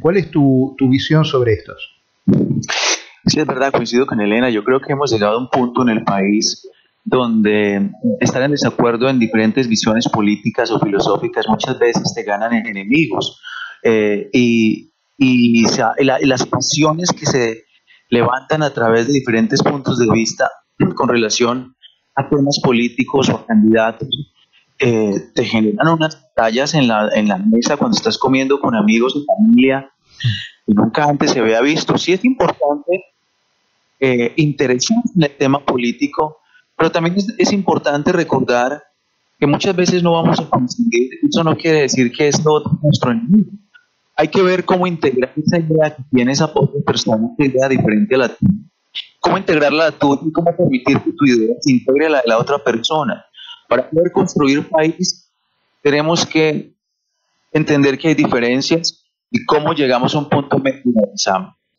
¿Cuál 0.00 0.16
es 0.16 0.30
tu, 0.30 0.74
tu 0.78 0.88
visión 0.88 1.24
sobre 1.24 1.54
estos? 1.54 1.96
Sí, 3.26 3.40
es 3.40 3.46
verdad, 3.46 3.72
coincido 3.72 4.06
con 4.06 4.20
Elena. 4.20 4.50
Yo 4.50 4.62
creo 4.62 4.80
que 4.80 4.92
hemos 4.92 5.12
llegado 5.12 5.36
a 5.36 5.40
un 5.40 5.48
punto 5.48 5.82
en 5.82 5.88
el 5.88 6.04
país 6.04 6.68
donde 7.04 7.90
estar 8.20 8.42
en 8.42 8.50
desacuerdo 8.50 9.08
en 9.08 9.18
diferentes 9.18 9.68
visiones 9.68 10.08
políticas 10.08 10.70
o 10.72 10.80
filosóficas 10.80 11.46
muchas 11.48 11.78
veces 11.78 12.12
te 12.14 12.24
ganan 12.24 12.52
en 12.52 12.66
enemigos. 12.66 13.40
Eh, 13.82 14.28
y, 14.32 14.92
y, 15.16 15.64
y, 15.64 16.04
la, 16.04 16.20
y, 16.20 16.26
las 16.26 16.44
pasiones 16.46 17.12
que 17.12 17.26
se 17.26 17.64
levantan 18.10 18.62
a 18.62 18.70
través 18.70 19.06
de 19.06 19.12
diferentes 19.12 19.62
puntos 19.62 19.98
de 19.98 20.10
vista 20.12 20.50
con 20.94 21.08
relación 21.08 21.76
a 22.16 22.28
temas 22.28 22.60
políticos 22.62 23.28
o 23.28 23.36
a 23.36 23.46
candidatos 23.46 24.08
eh, 24.78 25.14
te 25.34 25.44
generan 25.44 25.88
unas 25.88 26.20
batallas 26.20 26.74
en 26.74 26.88
la, 26.88 27.08
en 27.14 27.28
la 27.28 27.38
mesa 27.38 27.76
cuando 27.76 27.96
estás 27.96 28.18
comiendo 28.18 28.60
con 28.60 28.74
amigos 28.74 29.14
y 29.16 29.24
familia 29.24 29.90
y 30.66 30.74
nunca 30.74 31.04
antes 31.04 31.30
se 31.30 31.40
había 31.40 31.60
visto. 31.60 31.96
Sí 31.96 32.12
es 32.12 32.24
importante 32.24 33.04
eh, 34.00 34.32
interesarse 34.36 35.10
en 35.14 35.22
el 35.22 35.36
tema 35.36 35.64
político, 35.64 36.38
pero 36.76 36.90
también 36.90 37.16
es, 37.16 37.34
es, 37.38 37.52
importante 37.52 38.12
recordar 38.12 38.82
que 39.38 39.46
muchas 39.46 39.74
veces 39.74 40.02
no 40.02 40.12
vamos 40.12 40.40
a 40.40 40.48
conseguir, 40.48 41.10
eso 41.26 41.44
no 41.44 41.56
quiere 41.56 41.82
decir 41.82 42.12
que 42.12 42.28
es 42.28 42.42
todo 42.42 42.78
nuestro 42.82 43.12
enemigo. 43.12 43.50
Hay 44.16 44.28
que 44.28 44.42
ver 44.42 44.64
cómo 44.64 44.86
integrar 44.86 45.32
esa 45.36 45.58
idea 45.58 45.94
que 45.94 46.02
tiene 46.10 46.32
esa 46.32 46.50
otra 46.54 46.80
persona, 46.86 47.28
que 47.38 47.46
idea 47.46 47.68
diferente 47.68 48.14
a 48.14 48.18
la 48.18 48.28
tuya, 48.28 48.64
cómo 49.20 49.36
integrarla 49.36 49.84
a 49.84 49.90
la 49.90 49.98
tuya 49.98 50.22
y 50.26 50.32
cómo 50.32 50.56
permitir 50.56 51.00
que 51.02 51.12
tu 51.12 51.24
idea 51.26 51.54
se 51.60 51.72
integre 51.72 52.06
a 52.06 52.10
la 52.10 52.18
de 52.18 52.28
la 52.28 52.38
otra 52.38 52.58
persona. 52.58 53.25
Para 53.68 53.88
poder 53.88 54.12
construir 54.12 54.68
país, 54.68 55.30
tenemos 55.82 56.26
que 56.26 56.72
entender 57.52 57.98
que 57.98 58.08
hay 58.08 58.14
diferencias 58.14 59.04
y 59.30 59.44
cómo 59.44 59.72
llegamos 59.72 60.14
a 60.14 60.18
un 60.18 60.28
punto 60.28 60.58
medio. 60.58 60.82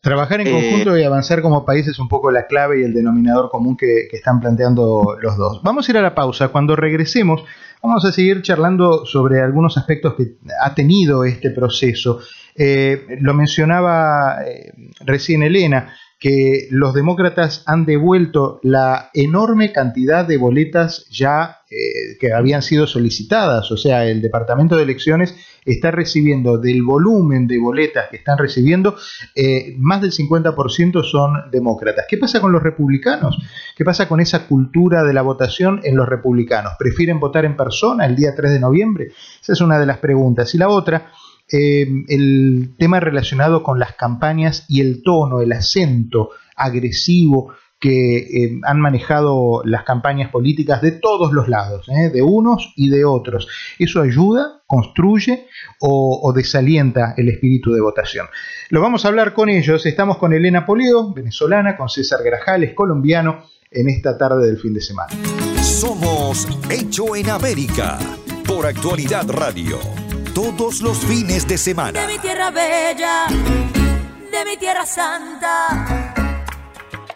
Trabajar 0.02 0.42
en 0.42 0.52
conjunto 0.52 0.96
eh, 0.96 1.02
y 1.02 1.04
avanzar 1.04 1.42
como 1.42 1.66
país 1.66 1.88
es 1.88 2.00
un 2.00 2.08
poco 2.08 2.32
la 2.32 2.46
clave 2.46 2.80
y 2.80 2.84
el 2.84 2.94
denominador 2.94 3.50
común 3.50 3.76
que, 3.76 4.08
que, 4.10 4.18
están 4.18 4.40
planteando 4.40 5.18
los 5.20 5.38
dos. 5.38 5.62
Vamos 5.64 5.88
a 5.88 5.92
ir 5.92 5.98
a 5.98 6.02
la 6.02 6.16
pausa. 6.16 6.50
Cuando 6.50 6.76
regresemos, 6.76 7.44
vamos 7.82 8.06
a 8.06 8.12
seguir 8.12 8.42
charlando 8.42 9.06
sobre 9.06 9.42
algunos 9.42 9.78
aspectos 9.78 10.14
que 10.16 10.36
ha 10.62 10.74
tenido 10.74 11.24
este 11.24 11.52
proceso. 11.52 12.20
Eh, 12.56 13.18
lo 13.22 13.34
mencionaba 13.34 14.44
eh, 14.46 14.72
recién 15.02 15.44
Elena, 15.44 15.94
que 16.20 16.68
los 16.72 16.96
demócratas 16.96 17.64
han 17.68 17.86
devuelto 17.86 18.60
la 18.64 19.12
enorme 19.14 19.72
cantidad 19.72 20.26
de 20.26 20.38
boletas 20.38 21.06
ya 21.12 21.58
eh, 21.70 22.18
que 22.20 22.34
habían 22.34 22.64
sido 22.64 22.88
solicitadas. 22.88 23.72
O 23.72 23.78
sea, 23.78 24.06
el 24.08 24.22
Departamento 24.22 24.76
de 24.76 24.84
Elecciones 24.84 25.36
está 25.64 25.92
recibiendo 25.92 26.58
del 26.58 26.82
volumen 26.82 27.46
de 27.46 27.60
boletas 27.60 28.08
que 28.10 28.18
están 28.18 28.38
recibiendo, 28.40 28.96
eh, 29.36 29.76
más 29.78 30.02
del 30.02 30.12
50% 30.12 31.04
son 31.04 31.52
demócratas. 31.52 32.06
¿Qué 32.10 32.18
pasa 32.18 32.40
con 32.40 32.52
los 32.52 32.64
republicanos? 32.64 33.38
¿Qué 33.76 33.86
pasa 33.86 34.08
con 34.08 34.20
esa 34.20 34.48
cultura 34.48 35.04
de 35.04 35.14
la 35.14 35.22
votación 35.22 35.82
en 35.84 35.98
los 35.98 36.08
republicanos? 36.10 36.74
¿Prefieren 36.80 37.20
votar 37.20 37.46
en 37.46 37.56
persona 37.56 38.06
el 38.06 38.16
día 38.16 38.34
3 38.36 38.54
de 38.54 38.60
noviembre? 38.60 39.12
Esa 39.42 39.54
es 39.54 39.62
una 39.62 39.78
de 39.78 39.86
las 39.86 40.00
preguntas. 40.00 40.56
Y 40.56 40.58
la 40.58 40.70
otra... 40.70 41.12
Eh, 41.52 41.88
el 42.10 42.76
tema 42.78 43.00
relacionado 43.00 43.64
con 43.64 43.80
las 43.80 43.94
campañas 43.94 44.66
y 44.68 44.82
el 44.82 45.02
tono, 45.04 45.42
el 45.42 45.54
acento 45.54 46.32
agresivo 46.56 47.54
que 47.80 48.18
eh, 48.18 48.60
han 48.64 48.80
manejado 48.80 49.62
las 49.64 49.84
campañas 49.84 50.32
políticas 50.32 50.82
de 50.82 50.92
todos 50.92 51.32
los 51.32 51.48
lados, 51.48 51.88
¿eh? 51.90 52.10
de 52.10 52.22
unos 52.24 52.74
y 52.76 52.90
de 52.90 53.06
otros. 53.06 53.48
¿Eso 53.78 54.02
ayuda, 54.02 54.64
construye 54.66 55.48
o, 55.80 56.20
o, 56.24 56.34
desalienta 56.34 57.14
el 57.18 57.30
espíritu 57.30 57.72
de 57.72 57.82
votación? 57.82 58.28
Lo 58.70 58.82
vamos 58.82 59.06
a 59.06 59.10
hablar 59.10 59.34
con 59.34 59.50
ellos. 59.50 59.86
Estamos 59.86 60.18
con 60.18 60.34
Elena 60.34 60.66
Poleo, 60.66 61.14
venezolana, 61.14 61.78
con 61.78 61.88
César 61.88 62.24
Grajales, 62.24 62.74
colombiano, 62.74 63.44
en 63.70 63.90
esta 63.90 64.18
tarde 64.18 64.48
del 64.48 64.58
fin 64.58 64.74
de 64.74 64.82
semana. 64.82 65.14
Somos 65.62 66.48
Hecho 66.70 67.16
en 67.16 67.30
América 67.30 68.00
por 68.48 68.66
Actualidad 68.66 69.30
Radio 69.30 70.07
todos 70.38 70.82
los 70.82 71.00
fines 71.00 71.48
de 71.48 71.58
semana. 71.58 72.00
De 72.00 72.06
mi 72.06 72.20
tierra 72.20 72.52
bella, 72.52 73.26
de 73.28 74.46
mi 74.46 74.56
tierra 74.56 74.86
santa, 74.86 76.14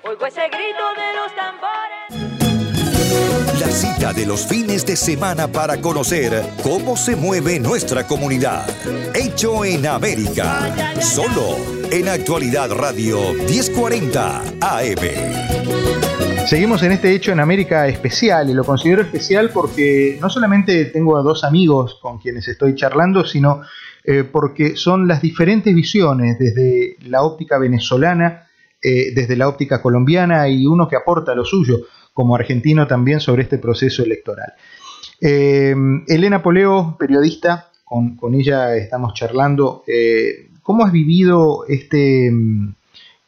oigo 0.04 0.25
ese 0.25 0.50
grito 0.50 0.84
de 0.98 1.13
los 1.13 1.36
tambores. 1.36 2.32
La 3.60 3.68
cita 3.68 4.12
de 4.12 4.25
los 4.25 4.48
fines 4.48 4.88
de 4.88 4.96
semana 4.96 5.48
para 5.48 5.80
conocer 5.80 6.44
cómo 6.63 6.98
se 6.98 7.16
mueve 7.16 7.60
nuestra 7.60 8.08
comunidad. 8.08 8.68
Hecho 9.13 9.66
en 9.66 9.86
América. 9.86 10.74
Solo 11.00 11.58
en 11.92 12.10
Actualidad 12.10 12.72
Radio 12.72 13.34
1040 13.34 14.42
AM. 14.62 15.41
Seguimos 16.51 16.84
en 16.84 16.91
este 16.91 17.15
hecho 17.15 17.31
en 17.31 17.39
América 17.39 17.88
especial 17.88 18.50
y 18.50 18.53
lo 18.53 18.65
considero 18.65 19.01
especial 19.01 19.51
porque 19.53 20.17
no 20.20 20.29
solamente 20.29 20.84
tengo 20.84 21.15
a 21.15 21.22
dos 21.22 21.46
amigos 21.46 21.98
con 22.01 22.20
quienes 22.20 22.46
estoy 22.46 22.75
charlando, 22.75 23.24
sino 23.24 23.62
eh, 24.03 24.25
porque 24.29 24.75
son 24.75 25.08
las 25.08 25.22
diferentes 25.22 25.74
visiones 25.74 26.38
desde 26.38 26.98
la 27.08 27.24
óptica 27.24 27.58
venezolana, 27.58 28.50
eh, 28.81 29.13
desde 29.15 29.38
la 29.38 29.48
óptica 29.48 29.81
colombiana 29.81 30.50
y 30.50 30.65
uno 30.65 30.89
que 30.89 30.98
aporta 30.98 31.34
lo 31.36 31.46
suyo 31.46 31.88
como 32.13 32.36
argentino 32.36 32.86
también 32.86 33.22
sobre 33.22 33.43
este 33.43 33.58
proceso 33.58 34.03
electoral. 34.03 34.51
Eh, 35.22 35.74
Elena 36.05 36.43
Poleo, 36.43 36.98
periodista, 37.00 37.72
con, 37.86 38.17
con, 38.17 38.36
ella 38.36 38.75
estamos 38.75 39.13
charlando. 39.13 39.86
¿Cómo 40.63 40.84
has 40.84 40.91
vivido 40.91 41.63
este 41.70 42.29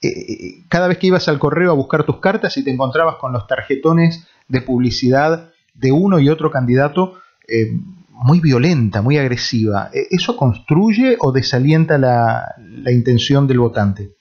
eh, 0.07 0.63
cada 0.69 0.87
vez 0.87 0.97
que 0.97 1.07
ibas 1.07 1.27
al 1.27 1.39
correo 1.39 1.71
a 1.71 1.75
buscar 1.75 2.03
tus 2.03 2.19
cartas 2.19 2.57
y 2.57 2.63
te 2.63 2.71
encontrabas 2.71 3.15
con 3.15 3.33
los 3.33 3.47
tarjetones 3.47 4.27
de 4.47 4.61
publicidad 4.61 5.51
de 5.73 5.91
uno 5.91 6.19
y 6.19 6.29
otro 6.29 6.51
candidato 6.51 7.15
eh, 7.47 7.67
muy 8.09 8.39
violenta, 8.39 9.01
muy 9.01 9.17
agresiva, 9.17 9.89
¿eso 9.91 10.37
construye 10.37 11.17
o 11.19 11.31
desalienta 11.31 11.97
la, 11.97 12.55
la 12.57 12.91
intención 12.91 13.47
del 13.47 13.59
votante? 13.59 14.11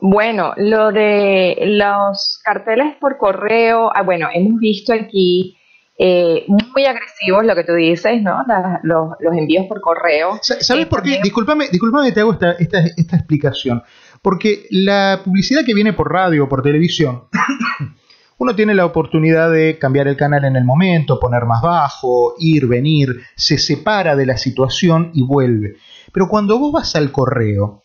Bueno, 0.00 0.54
lo 0.56 0.92
de 0.92 1.58
los 1.60 2.40
carteles 2.42 2.96
por 2.98 3.18
correo, 3.18 3.90
ah, 3.94 4.02
bueno, 4.02 4.28
hemos 4.32 4.58
visto 4.58 4.94
aquí 4.94 5.58
eh, 6.02 6.46
muy 6.48 6.86
agresivos, 6.86 7.44
lo 7.44 7.54
que 7.54 7.62
tú 7.62 7.74
dices, 7.74 8.22
¿no? 8.22 8.42
La, 8.48 8.80
los, 8.84 9.10
los, 9.20 9.36
envíos 9.36 9.66
por 9.66 9.82
correo. 9.82 10.38
¿Sabes 10.40 10.70
eh, 10.70 10.86
por 10.86 11.02
qué? 11.02 11.20
Disculpame, 11.22 11.68
disculpame 11.68 12.10
te 12.10 12.20
hago 12.20 12.32
esta, 12.32 12.52
esta, 12.52 12.78
esta, 12.96 13.16
explicación. 13.16 13.82
Porque 14.22 14.66
la 14.70 15.20
publicidad 15.22 15.62
que 15.62 15.74
viene 15.74 15.92
por 15.92 16.10
radio 16.10 16.44
o 16.44 16.48
por 16.48 16.62
televisión, 16.62 17.24
uno 18.38 18.56
tiene 18.56 18.74
la 18.74 18.86
oportunidad 18.86 19.52
de 19.52 19.78
cambiar 19.78 20.08
el 20.08 20.16
canal 20.16 20.46
en 20.46 20.56
el 20.56 20.64
momento, 20.64 21.20
poner 21.20 21.44
más 21.44 21.60
bajo, 21.60 22.34
ir, 22.38 22.66
venir, 22.66 23.20
se 23.36 23.58
separa 23.58 24.16
de 24.16 24.24
la 24.24 24.38
situación 24.38 25.10
y 25.12 25.22
vuelve. 25.22 25.76
Pero 26.14 26.28
cuando 26.28 26.58
vos 26.58 26.72
vas 26.72 26.96
al 26.96 27.12
correo, 27.12 27.82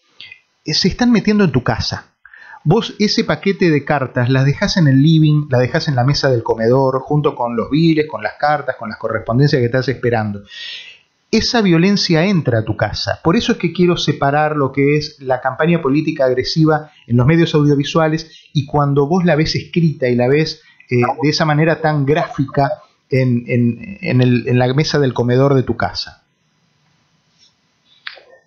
eh, 0.63 0.73
se 0.73 0.87
están 0.87 1.11
metiendo 1.11 1.43
en 1.43 1.51
tu 1.51 1.63
casa. 1.63 2.14
Vos 2.67 2.95
ese 2.97 3.23
paquete 3.23 3.69
de 3.69 3.85
cartas 3.85 4.27
las 4.27 4.43
dejás 4.43 4.77
en 4.77 4.87
el 4.87 4.99
living, 4.99 5.45
la 5.51 5.59
dejás 5.59 5.87
en 5.87 5.95
la 5.95 6.03
mesa 6.03 6.31
del 6.31 6.41
comedor, 6.41 6.99
junto 6.99 7.35
con 7.35 7.55
los 7.55 7.69
biles, 7.69 8.07
con 8.09 8.23
las 8.23 8.33
cartas, 8.39 8.75
con 8.75 8.89
las 8.89 8.97
correspondencias 8.97 9.59
que 9.59 9.67
estás 9.67 9.87
esperando. 9.87 10.41
Esa 11.29 11.61
violencia 11.61 12.25
entra 12.25 12.59
a 12.59 12.65
tu 12.65 12.75
casa. 12.75 13.19
Por 13.23 13.35
eso 13.35 13.51
es 13.51 13.59
que 13.59 13.71
quiero 13.71 13.97
separar 13.97 14.55
lo 14.55 14.71
que 14.71 14.97
es 14.97 15.21
la 15.21 15.41
campaña 15.41 15.79
política 15.79 16.25
agresiva 16.25 16.89
en 17.05 17.17
los 17.17 17.27
medios 17.27 17.53
audiovisuales 17.53 18.49
y 18.51 18.65
cuando 18.65 19.07
vos 19.07 19.25
la 19.25 19.35
ves 19.35 19.53
escrita 19.53 20.07
y 20.07 20.15
la 20.15 20.27
ves 20.27 20.63
eh, 20.89 21.01
de 21.21 21.29
esa 21.29 21.45
manera 21.45 21.81
tan 21.81 22.03
gráfica 22.03 22.71
en, 23.11 23.43
en, 23.45 23.99
en, 24.01 24.21
el, 24.21 24.47
en 24.47 24.57
la 24.57 24.73
mesa 24.73 24.97
del 24.97 25.13
comedor 25.13 25.53
de 25.53 25.61
tu 25.61 25.77
casa. 25.77 26.24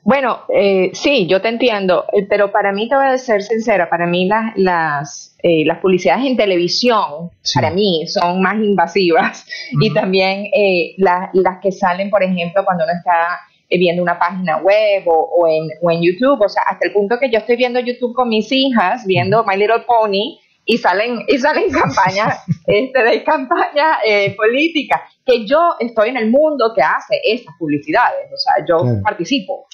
Bueno, 0.09 0.39
eh, 0.49 0.89
sí, 0.95 1.27
yo 1.27 1.43
te 1.43 1.49
entiendo, 1.49 2.07
eh, 2.15 2.25
pero 2.27 2.51
para 2.51 2.73
mí 2.73 2.89
te 2.89 2.97
voy 2.97 3.09
a 3.09 3.19
ser 3.19 3.43
sincera, 3.43 3.91
para 3.91 4.07
mí 4.07 4.27
las, 4.27 4.57
las, 4.57 5.37
eh, 5.43 5.67
las 5.67 5.81
publicidades 5.81 6.25
en 6.25 6.35
televisión, 6.35 7.29
sí. 7.43 7.59
para 7.59 7.71
mí, 7.71 8.07
son 8.07 8.41
más 8.41 8.55
invasivas 8.55 9.45
uh 9.75 9.77
-huh. 9.77 9.87
y 9.87 9.93
también 9.93 10.47
eh, 10.55 10.95
la, 10.97 11.29
las 11.35 11.59
que 11.61 11.73
salen, 11.73 12.09
por 12.09 12.23
ejemplo, 12.23 12.65
cuando 12.65 12.85
uno 12.85 12.93
está 12.95 13.39
eh, 13.69 13.79
viendo 13.79 14.03
una 14.03 14.19
página 14.19 14.57
web 14.57 15.03
o, 15.05 15.47
en, 15.47 15.69
o, 15.83 15.91
en, 15.91 16.01
YouTube, 16.01 16.41
o 16.41 16.49
sea, 16.49 16.63
hasta 16.67 16.87
el 16.87 16.95
punto 16.95 17.19
que 17.21 17.31
yo 17.31 17.41
estoy 17.41 17.57
viendo 17.57 17.79
YouTube 17.79 18.15
con 18.15 18.31
mis 18.31 18.51
hijas, 18.51 19.05
viendo 19.05 19.45
My 19.45 19.59
Little 19.59 19.85
Pony, 19.87 20.39
y 20.71 20.77
salen, 20.77 21.25
y 21.27 21.39
salen 21.39 21.71
campañas 21.73 22.45
este, 22.67 23.03
de 23.03 23.25
campaña 23.25 24.01
eh, 24.05 24.37
política, 24.37 25.03
que 25.25 25.47
yo 25.47 25.77
estoy 25.81 26.11
en 26.11 26.19
el 26.19 26.31
mundo 26.31 26.73
que 26.75 26.83
hace 26.83 27.19
esas 27.25 27.55
publicidades, 27.59 28.31
o 28.31 28.37
sea, 28.37 28.65
yo 28.69 29.03
participo. 29.03 29.67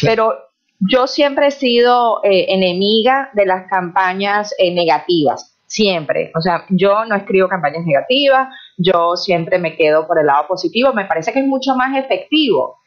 Pero 0.00 0.34
yo 0.78 1.08
siempre 1.08 1.48
he 1.48 1.50
sido 1.50 2.22
eh, 2.22 2.46
enemiga 2.50 3.30
de 3.34 3.46
las 3.46 3.68
campañas 3.68 4.54
negativas, 4.60 5.58
siempre. 5.66 6.30
O 6.36 6.40
sea, 6.40 6.64
yo 6.70 7.04
no 7.04 7.16
escribo 7.16 7.48
campañas 7.48 7.84
negativas, 7.84 8.48
yo 8.76 9.16
siempre 9.16 9.58
me 9.58 9.76
quedo 9.76 10.06
por 10.06 10.20
el 10.20 10.26
lado 10.26 10.46
positivo, 10.46 10.92
me 10.92 11.06
parece 11.06 11.32
que 11.32 11.40
es 11.40 11.46
mucho 11.46 11.74
más 11.74 11.96
efectivo 11.96 12.78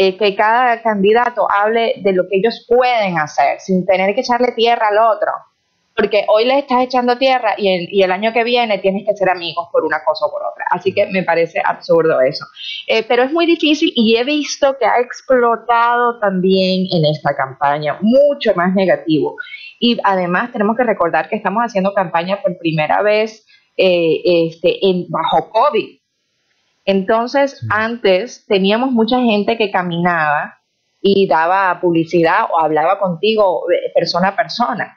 eh, 0.00 0.16
que 0.16 0.36
cada 0.36 0.80
candidato 0.82 1.48
hable 1.50 1.94
de 2.04 2.12
lo 2.12 2.24
que 2.28 2.36
ellos 2.36 2.66
pueden 2.68 3.18
hacer 3.18 3.58
sin 3.60 3.86
tener 3.86 4.14
que 4.14 4.20
echarle 4.20 4.52
tierra 4.52 4.88
al 4.88 4.98
otro. 4.98 5.32
Porque 5.98 6.24
hoy 6.28 6.44
le 6.44 6.60
estás 6.60 6.84
echando 6.84 7.18
tierra 7.18 7.54
y 7.58 7.66
el, 7.66 7.88
y 7.90 8.04
el 8.04 8.12
año 8.12 8.32
que 8.32 8.44
viene 8.44 8.78
tienes 8.78 9.04
que 9.04 9.16
ser 9.16 9.28
amigos 9.30 9.66
por 9.72 9.84
una 9.84 10.04
cosa 10.04 10.26
o 10.26 10.30
por 10.30 10.42
otra. 10.42 10.64
Así 10.70 10.94
que 10.94 11.06
me 11.06 11.24
parece 11.24 11.60
absurdo 11.64 12.20
eso. 12.20 12.44
Eh, 12.86 13.02
pero 13.02 13.24
es 13.24 13.32
muy 13.32 13.46
difícil 13.46 13.92
y 13.96 14.14
he 14.14 14.22
visto 14.22 14.76
que 14.78 14.86
ha 14.86 15.00
explotado 15.00 16.20
también 16.20 16.86
en 16.92 17.04
esta 17.04 17.34
campaña, 17.34 17.98
mucho 18.00 18.54
más 18.54 18.76
negativo. 18.76 19.34
Y 19.80 19.98
además 20.04 20.52
tenemos 20.52 20.76
que 20.76 20.84
recordar 20.84 21.28
que 21.28 21.34
estamos 21.34 21.64
haciendo 21.64 21.92
campaña 21.92 22.40
por 22.42 22.56
primera 22.58 23.02
vez 23.02 23.44
eh, 23.76 24.20
este, 24.24 24.78
en, 24.86 25.06
bajo 25.08 25.50
COVID. 25.50 25.98
Entonces, 26.84 27.66
antes 27.70 28.46
teníamos 28.46 28.92
mucha 28.92 29.20
gente 29.20 29.58
que 29.58 29.72
caminaba 29.72 30.57
y 31.00 31.28
daba 31.28 31.78
publicidad 31.80 32.46
o 32.52 32.60
hablaba 32.60 32.98
contigo 32.98 33.62
eh, 33.70 33.92
persona 33.94 34.28
a 34.28 34.36
persona. 34.36 34.96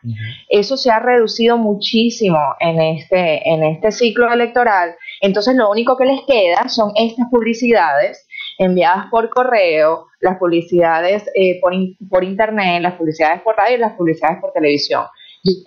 Eso 0.50 0.78
se 0.78 0.90
ha 0.90 1.00
reducido 1.00 1.58
muchísimo 1.58 2.40
en 2.60 2.82
este, 2.82 3.48
en 3.48 3.64
este 3.64 3.92
ciclo 3.92 4.32
electoral. 4.32 4.96
Entonces, 5.22 5.56
lo 5.56 5.70
único 5.70 5.98
que 5.98 6.06
les 6.06 6.22
queda 6.26 6.68
son 6.70 6.92
estas 6.96 7.28
publicidades 7.30 8.28
enviadas 8.58 9.08
por 9.12 9.30
correo, 9.30 10.08
las 10.20 10.38
publicidades 10.38 11.30
eh, 11.36 11.60
por, 11.62 11.74
por 12.10 12.24
internet, 12.24 12.82
las 12.82 12.96
publicidades 12.96 13.42
por 13.42 13.56
radio 13.56 13.78
y 13.78 13.80
las 13.80 13.94
publicidades 13.94 14.40
por 14.42 14.52
televisión 14.54 15.04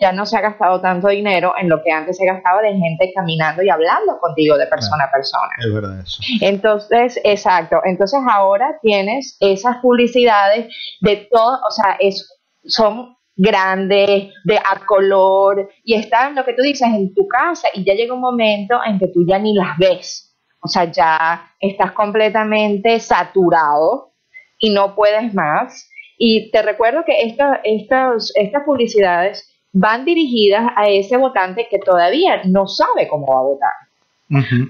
ya 0.00 0.12
no 0.12 0.24
se 0.24 0.36
ha 0.36 0.40
gastado 0.40 0.80
tanto 0.80 1.08
dinero 1.08 1.54
en 1.60 1.68
lo 1.68 1.82
que 1.82 1.90
antes 1.90 2.16
se 2.16 2.26
gastaba 2.26 2.62
de 2.62 2.74
gente 2.74 3.12
caminando 3.14 3.62
y 3.62 3.70
hablando 3.70 4.18
contigo 4.20 4.56
de 4.56 4.66
persona 4.66 5.04
a 5.04 5.10
persona. 5.10 5.50
Es 5.58 5.74
verdad 5.74 6.00
eso. 6.00 6.22
Entonces, 6.40 7.20
exacto. 7.24 7.80
Entonces 7.84 8.20
ahora 8.30 8.78
tienes 8.82 9.36
esas 9.40 9.78
publicidades 9.78 10.72
de 11.00 11.28
todo, 11.30 11.58
o 11.66 11.70
sea, 11.70 11.96
es, 11.98 12.28
son 12.64 13.16
grandes, 13.36 14.32
de 14.44 14.58
a 14.58 14.86
color, 14.86 15.68
y 15.82 15.94
están 15.94 16.36
lo 16.36 16.44
que 16.44 16.52
tú 16.52 16.62
dices 16.62 16.86
en 16.88 17.12
tu 17.12 17.26
casa, 17.26 17.66
y 17.74 17.84
ya 17.84 17.94
llega 17.94 18.14
un 18.14 18.20
momento 18.20 18.78
en 18.86 18.98
que 19.00 19.08
tú 19.08 19.24
ya 19.26 19.40
ni 19.40 19.54
las 19.54 19.76
ves. 19.76 20.36
O 20.62 20.68
sea, 20.68 20.84
ya 20.84 21.50
estás 21.60 21.92
completamente 21.92 23.00
saturado 23.00 24.14
y 24.58 24.70
no 24.70 24.94
puedes 24.94 25.34
más. 25.34 25.90
Y 26.16 26.50
te 26.52 26.62
recuerdo 26.62 27.04
que 27.04 27.22
esta, 27.22 27.60
estas, 27.64 28.32
estas 28.36 28.62
publicidades 28.62 29.53
van 29.74 30.04
dirigidas 30.04 30.68
a 30.76 30.88
ese 30.88 31.16
votante 31.16 31.66
que 31.68 31.78
todavía 31.78 32.42
no 32.44 32.66
sabe 32.66 33.08
cómo 33.08 33.26
va 33.26 33.38
a 33.38 33.42
votar. 33.42 33.72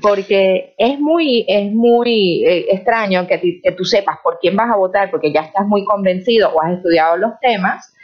Porque 0.03 0.75
es 0.77 0.99
muy, 0.99 1.45
es 1.47 1.73
muy 1.73 2.45
eh, 2.45 2.67
extraño 2.71 3.27
que, 3.27 3.61
que, 3.63 3.73
tú 3.73 3.85
sepas 3.85 4.19
por 4.23 4.39
quién 4.39 4.57
vas 4.57 4.71
a 4.71 4.77
votar, 4.77 5.11
porque 5.11 5.33
ya 5.33 5.43
estás 5.43 5.67
muy 5.67 5.85
convencido 5.85 6.51
o 6.51 6.61
has 6.61 6.73
estudiado 6.73 7.17
los 7.17 7.39
temas, 7.41 7.95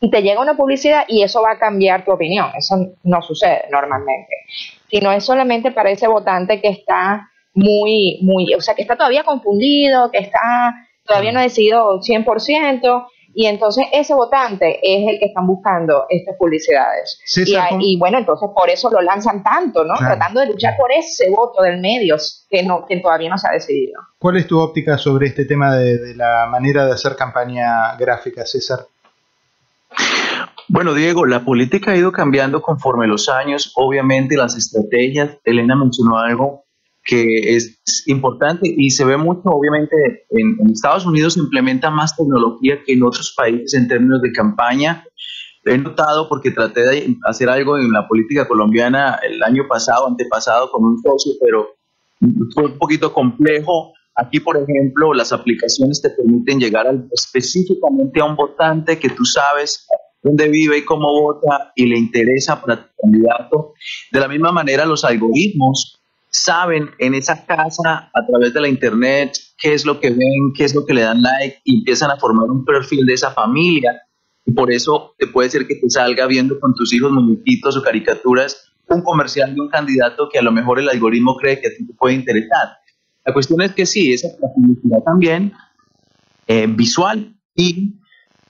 y 0.00 0.10
te 0.10 0.22
llega 0.22 0.40
una 0.40 0.56
publicidad 0.56 1.04
y 1.08 1.22
eso 1.22 1.42
va 1.42 1.52
a 1.52 1.58
cambiar 1.58 2.04
tu 2.04 2.12
opinión. 2.12 2.50
Eso 2.56 2.76
no 3.02 3.22
sucede 3.22 3.64
normalmente. 3.70 4.34
Sino 4.88 5.12
es 5.12 5.24
solamente 5.24 5.70
para 5.70 5.90
ese 5.90 6.08
votante 6.08 6.60
que 6.60 6.68
está 6.68 7.28
muy, 7.54 8.18
muy, 8.22 8.54
o 8.54 8.60
sea, 8.60 8.74
que 8.74 8.82
está 8.82 8.96
todavía 8.96 9.24
confundido, 9.24 10.10
que 10.10 10.18
está 10.18 10.74
todavía 11.04 11.32
no 11.32 11.40
ha 11.40 11.44
decidido 11.44 12.00
100%, 12.00 13.06
y 13.34 13.46
entonces 13.46 13.86
ese 13.92 14.14
votante 14.14 14.78
es 14.82 15.08
el 15.08 15.18
que 15.18 15.26
están 15.26 15.46
buscando 15.46 16.04
estas 16.08 16.36
publicidades. 16.36 17.18
y, 17.80 17.98
bueno, 17.98 18.18
entonces 18.18 18.50
por 18.54 18.68
eso 18.68 18.90
lo 18.90 19.00
lanzan 19.00 19.42
tanto, 19.42 19.84
¿no? 19.84 19.94
Tratando 19.96 20.40
de 20.40 20.46
luchar 20.46 20.76
por 20.76 20.92
ese 20.92 21.30
voto 21.30 21.62
del 21.62 21.80
medio 21.80 22.16
que, 22.48 22.62
no, 22.62 22.84
que 22.86 22.98
todavía 22.98 23.30
no 23.30 23.38
se 23.38 23.48
ha 23.48 23.52
decidido. 23.52 24.00
¿Cuál 24.18 24.36
es 24.36 24.46
tu 24.46 24.58
óptica 24.58 24.98
sobre 24.98 25.28
este 25.28 25.44
tema 25.44 25.76
de, 25.76 26.14
la 26.14 26.46
manera 26.50 26.86
de 26.86 26.92
hacer 26.92 27.16
campaña 27.16 27.96
gráfica, 27.96 28.44
César? 28.44 28.86
Bueno, 30.68 30.94
Diego, 30.94 31.26
la 31.26 31.44
política 31.44 31.92
ha 31.92 31.96
ido 31.96 32.12
cambiando 32.12 32.62
conforme 32.62 33.06
los 33.06 33.28
años. 33.28 33.72
Obviamente 33.76 34.36
las 34.36 34.56
estrategias, 34.56 35.38
Elena 35.44 35.76
mencionó 35.76 36.18
algo 36.18 36.64
que 37.04 37.56
es 37.56 38.04
importante 38.06 38.72
y 38.76 38.90
se 38.90 39.04
ve 39.04 39.16
mucho, 39.16 39.42
obviamente, 39.44 40.26
en, 40.30 40.56
Estados 40.70 41.04
Unidos 41.04 41.34
se 41.34 41.40
implementa 41.40 41.90
más 41.90 42.16
tecnología 42.16 42.78
que 42.84 42.92
en 42.92 43.02
otros 43.02 43.34
países 43.36 43.74
en 43.74 43.88
términos 43.88 44.22
de 44.22 44.32
campaña. 44.32 45.04
He 45.64 45.78
notado 45.78 46.28
porque 46.28 46.50
traté 46.50 46.80
de 46.82 47.16
hacer 47.28 47.48
algo 47.48 47.78
en 47.78 47.92
la 47.92 48.06
política 48.08 48.46
colombiana 48.48 49.18
el 49.22 49.42
año 49.42 49.66
pasado, 49.68 50.08
antepasado, 50.08 50.70
con 50.70 50.84
un 50.84 50.98
socio, 51.02 51.32
pero 51.40 51.68
fue 52.54 52.64
un 52.66 52.78
poquito 52.78 53.12
complejo. 53.12 53.92
Aquí, 54.16 54.40
por 54.40 54.56
ejemplo, 54.56 55.14
las 55.14 55.32
aplicaciones 55.32 56.02
te 56.02 56.10
permiten 56.10 56.60
llegar 56.60 56.86
específicamente 57.12 58.20
a 58.20 58.24
un 58.24 58.36
votante 58.36 58.98
que 58.98 59.08
tú 59.08 59.24
sabes 59.24 59.86
dónde 60.22 60.48
vive 60.48 60.78
y 60.78 60.84
cómo 60.84 61.08
vota 61.20 61.72
y 61.74 61.86
le 61.86 61.98
interesa 61.98 62.60
para 62.60 62.84
tu 62.84 62.88
candidato. 63.02 63.72
De 64.10 64.20
la 64.20 64.28
misma 64.28 64.52
manera, 64.52 64.84
los 64.84 65.04
algoritmos 65.04 66.01
saben 66.32 66.90
en 66.98 67.14
esa 67.14 67.44
casa 67.44 68.10
a 68.12 68.26
través 68.26 68.54
de 68.54 68.60
la 68.62 68.68
internet 68.68 69.36
qué 69.58 69.74
es 69.74 69.84
lo 69.84 70.00
que 70.00 70.10
ven, 70.10 70.52
qué 70.56 70.64
es 70.64 70.74
lo 70.74 70.84
que 70.84 70.94
le 70.94 71.02
dan 71.02 71.22
like 71.22 71.60
y 71.64 71.78
empiezan 71.78 72.10
a 72.10 72.16
formar 72.16 72.50
un 72.50 72.64
perfil 72.64 73.06
de 73.06 73.14
esa 73.14 73.30
familia. 73.30 73.92
Y 74.44 74.52
por 74.52 74.72
eso 74.72 75.14
te 75.18 75.26
puede 75.26 75.50
ser 75.50 75.66
que 75.66 75.76
te 75.76 75.88
salga 75.88 76.26
viendo 76.26 76.58
con 76.58 76.74
tus 76.74 76.92
hijos 76.92 77.12
muñequitos 77.12 77.76
o 77.76 77.82
caricaturas 77.82 78.72
un 78.88 79.02
comercial 79.02 79.54
de 79.54 79.60
un 79.60 79.68
candidato 79.68 80.28
que 80.30 80.38
a 80.38 80.42
lo 80.42 80.52
mejor 80.52 80.80
el 80.80 80.88
algoritmo 80.88 81.36
cree 81.36 81.60
que 81.60 81.68
a 81.68 81.70
ti 81.70 81.86
te 81.86 81.94
puede 81.94 82.14
interesar. 82.14 82.76
La 83.24 83.32
cuestión 83.32 83.60
es 83.60 83.72
que 83.72 83.86
sí, 83.86 84.12
esa 84.12 84.28
publicidad 84.54 84.98
también 85.04 85.52
eh, 86.46 86.66
visual 86.66 87.36
y 87.54 87.94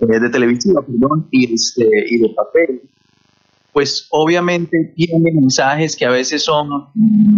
eh, 0.01 0.21
de 0.21 0.31
televisiva, 0.31 0.83
perdón, 0.85 1.29
y, 1.31 1.53
este, 1.53 1.85
y 2.09 2.19
de 2.19 2.29
papel 2.31 2.83
pues 3.73 4.07
obviamente 4.11 4.93
tiene 4.95 5.33
mensajes 5.33 5.97
que 5.97 6.05
a 6.05 6.11
veces 6.11 6.45
son 6.45 6.69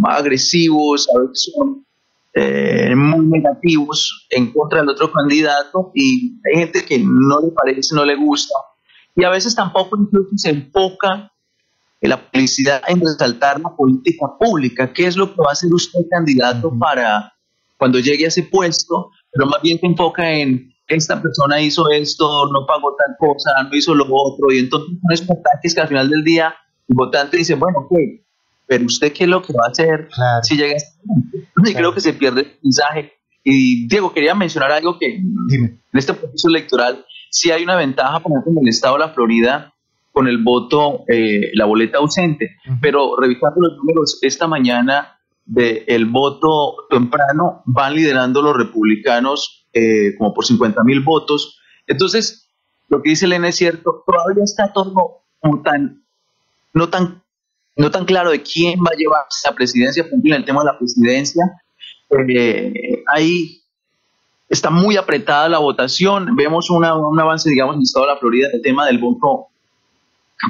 agresivos, 0.04 1.08
a 1.14 1.20
veces 1.20 1.52
son 1.54 1.86
eh, 2.34 2.94
muy 2.96 3.26
negativos 3.26 4.26
en 4.30 4.52
contra 4.52 4.80
del 4.80 4.88
otro 4.88 5.12
candidato 5.12 5.92
y 5.94 6.36
hay 6.44 6.60
gente 6.60 6.84
que 6.84 6.98
no 6.98 7.40
le 7.40 7.52
parece, 7.52 7.94
no 7.94 8.04
le 8.04 8.16
gusta. 8.16 8.54
Y 9.14 9.22
a 9.22 9.30
veces 9.30 9.54
tampoco 9.54 9.96
incluso 9.96 10.30
se 10.34 10.50
enfoca 10.50 11.30
en 12.00 12.10
la 12.10 12.30
publicidad 12.30 12.82
en 12.88 13.00
resaltar 13.00 13.60
la 13.60 13.70
política 13.74 14.26
pública, 14.38 14.92
qué 14.92 15.06
es 15.06 15.16
lo 15.16 15.32
que 15.32 15.40
va 15.40 15.50
a 15.50 15.52
hacer 15.52 15.72
usted 15.72 16.00
candidato 16.10 16.76
para 16.76 17.32
cuando 17.78 18.00
llegue 18.00 18.24
a 18.24 18.28
ese 18.28 18.42
puesto, 18.42 19.10
pero 19.30 19.46
más 19.46 19.62
bien 19.62 19.78
se 19.78 19.86
enfoca 19.86 20.28
en 20.28 20.73
esta 20.88 21.20
persona 21.20 21.60
hizo 21.60 21.90
esto, 21.90 22.50
no 22.52 22.66
pagó 22.66 22.94
tal 22.96 23.16
cosa, 23.18 23.50
no 23.62 23.76
hizo 23.76 23.94
lo 23.94 24.04
otro, 24.04 24.52
y 24.52 24.58
entonces 24.58 24.90
son 25.18 25.28
mensajes 25.28 25.74
que 25.74 25.80
al 25.80 25.88
final 25.88 26.10
del 26.10 26.24
día 26.24 26.54
el 26.88 26.94
votante 26.94 27.36
dice, 27.38 27.54
bueno, 27.54 27.78
ok, 27.80 27.98
pero 28.66 28.84
usted 28.84 29.12
qué 29.12 29.24
es 29.24 29.30
lo 29.30 29.42
que 29.42 29.52
va 29.52 29.66
a 29.66 29.70
hacer 29.70 30.08
si 30.42 30.56
llega 30.56 30.74
a 30.74 30.76
este 30.76 30.98
Y 31.66 31.74
creo 31.74 31.92
que 31.92 32.00
se 32.00 32.14
pierde 32.14 32.42
el 32.42 32.58
mensaje. 32.62 33.12
Y 33.42 33.86
Diego, 33.88 34.12
quería 34.12 34.34
mencionar 34.34 34.72
algo 34.72 34.98
que 34.98 35.16
en 35.16 35.80
este 35.92 36.14
proceso 36.14 36.48
electoral 36.48 37.04
sí 37.30 37.50
hay 37.50 37.62
una 37.62 37.76
ventaja, 37.76 38.20
por 38.20 38.32
ejemplo, 38.32 38.52
en 38.52 38.58
el 38.66 38.68
estado 38.68 38.94
de 38.94 39.00
la 39.00 39.10
Florida 39.10 39.74
con 40.12 40.28
el 40.28 40.42
voto, 40.42 41.04
eh, 41.08 41.50
la 41.54 41.64
boleta 41.64 41.98
ausente, 41.98 42.56
pero 42.80 43.16
revisando 43.20 43.60
los 43.60 43.76
números 43.78 44.18
esta 44.22 44.46
mañana 44.46 45.18
del 45.44 46.06
voto 46.06 46.86
temprano, 46.88 47.62
van 47.66 47.94
liderando 47.94 48.40
los 48.40 48.56
republicanos 48.56 49.63
eh, 49.74 50.14
como 50.16 50.32
por 50.32 50.44
50 50.44 50.82
mil 50.84 51.00
votos. 51.00 51.58
Entonces, 51.86 52.48
lo 52.88 53.02
que 53.02 53.10
dice 53.10 53.26
Elena 53.26 53.48
es 53.48 53.56
cierto, 53.56 54.04
todavía 54.06 54.44
está 54.44 54.72
todo 54.72 55.20
como 55.40 55.62
tan, 55.62 56.02
no 56.72 56.88
tan, 56.88 57.22
no 57.76 57.90
tan 57.90 58.04
claro 58.04 58.30
de 58.30 58.42
quién 58.42 58.80
va 58.80 58.90
a 58.92 58.96
llevar 58.96 59.24
la 59.44 59.54
presidencia, 59.54 60.06
en 60.10 60.32
el 60.32 60.44
tema 60.44 60.60
de 60.60 60.66
la 60.66 60.78
presidencia. 60.78 61.44
Eh, 62.28 63.02
ahí 63.12 63.60
está 64.48 64.70
muy 64.70 64.96
apretada 64.96 65.48
la 65.48 65.58
votación, 65.58 66.36
vemos 66.36 66.70
un 66.70 66.84
avance, 66.84 67.50
digamos, 67.50 67.74
en 67.74 67.80
el 67.80 67.84
estado 67.84 68.06
de 68.06 68.12
la 68.12 68.18
Florida, 68.18 68.48
el 68.52 68.62
tema 68.62 68.86
del 68.86 68.98
voto 68.98 69.48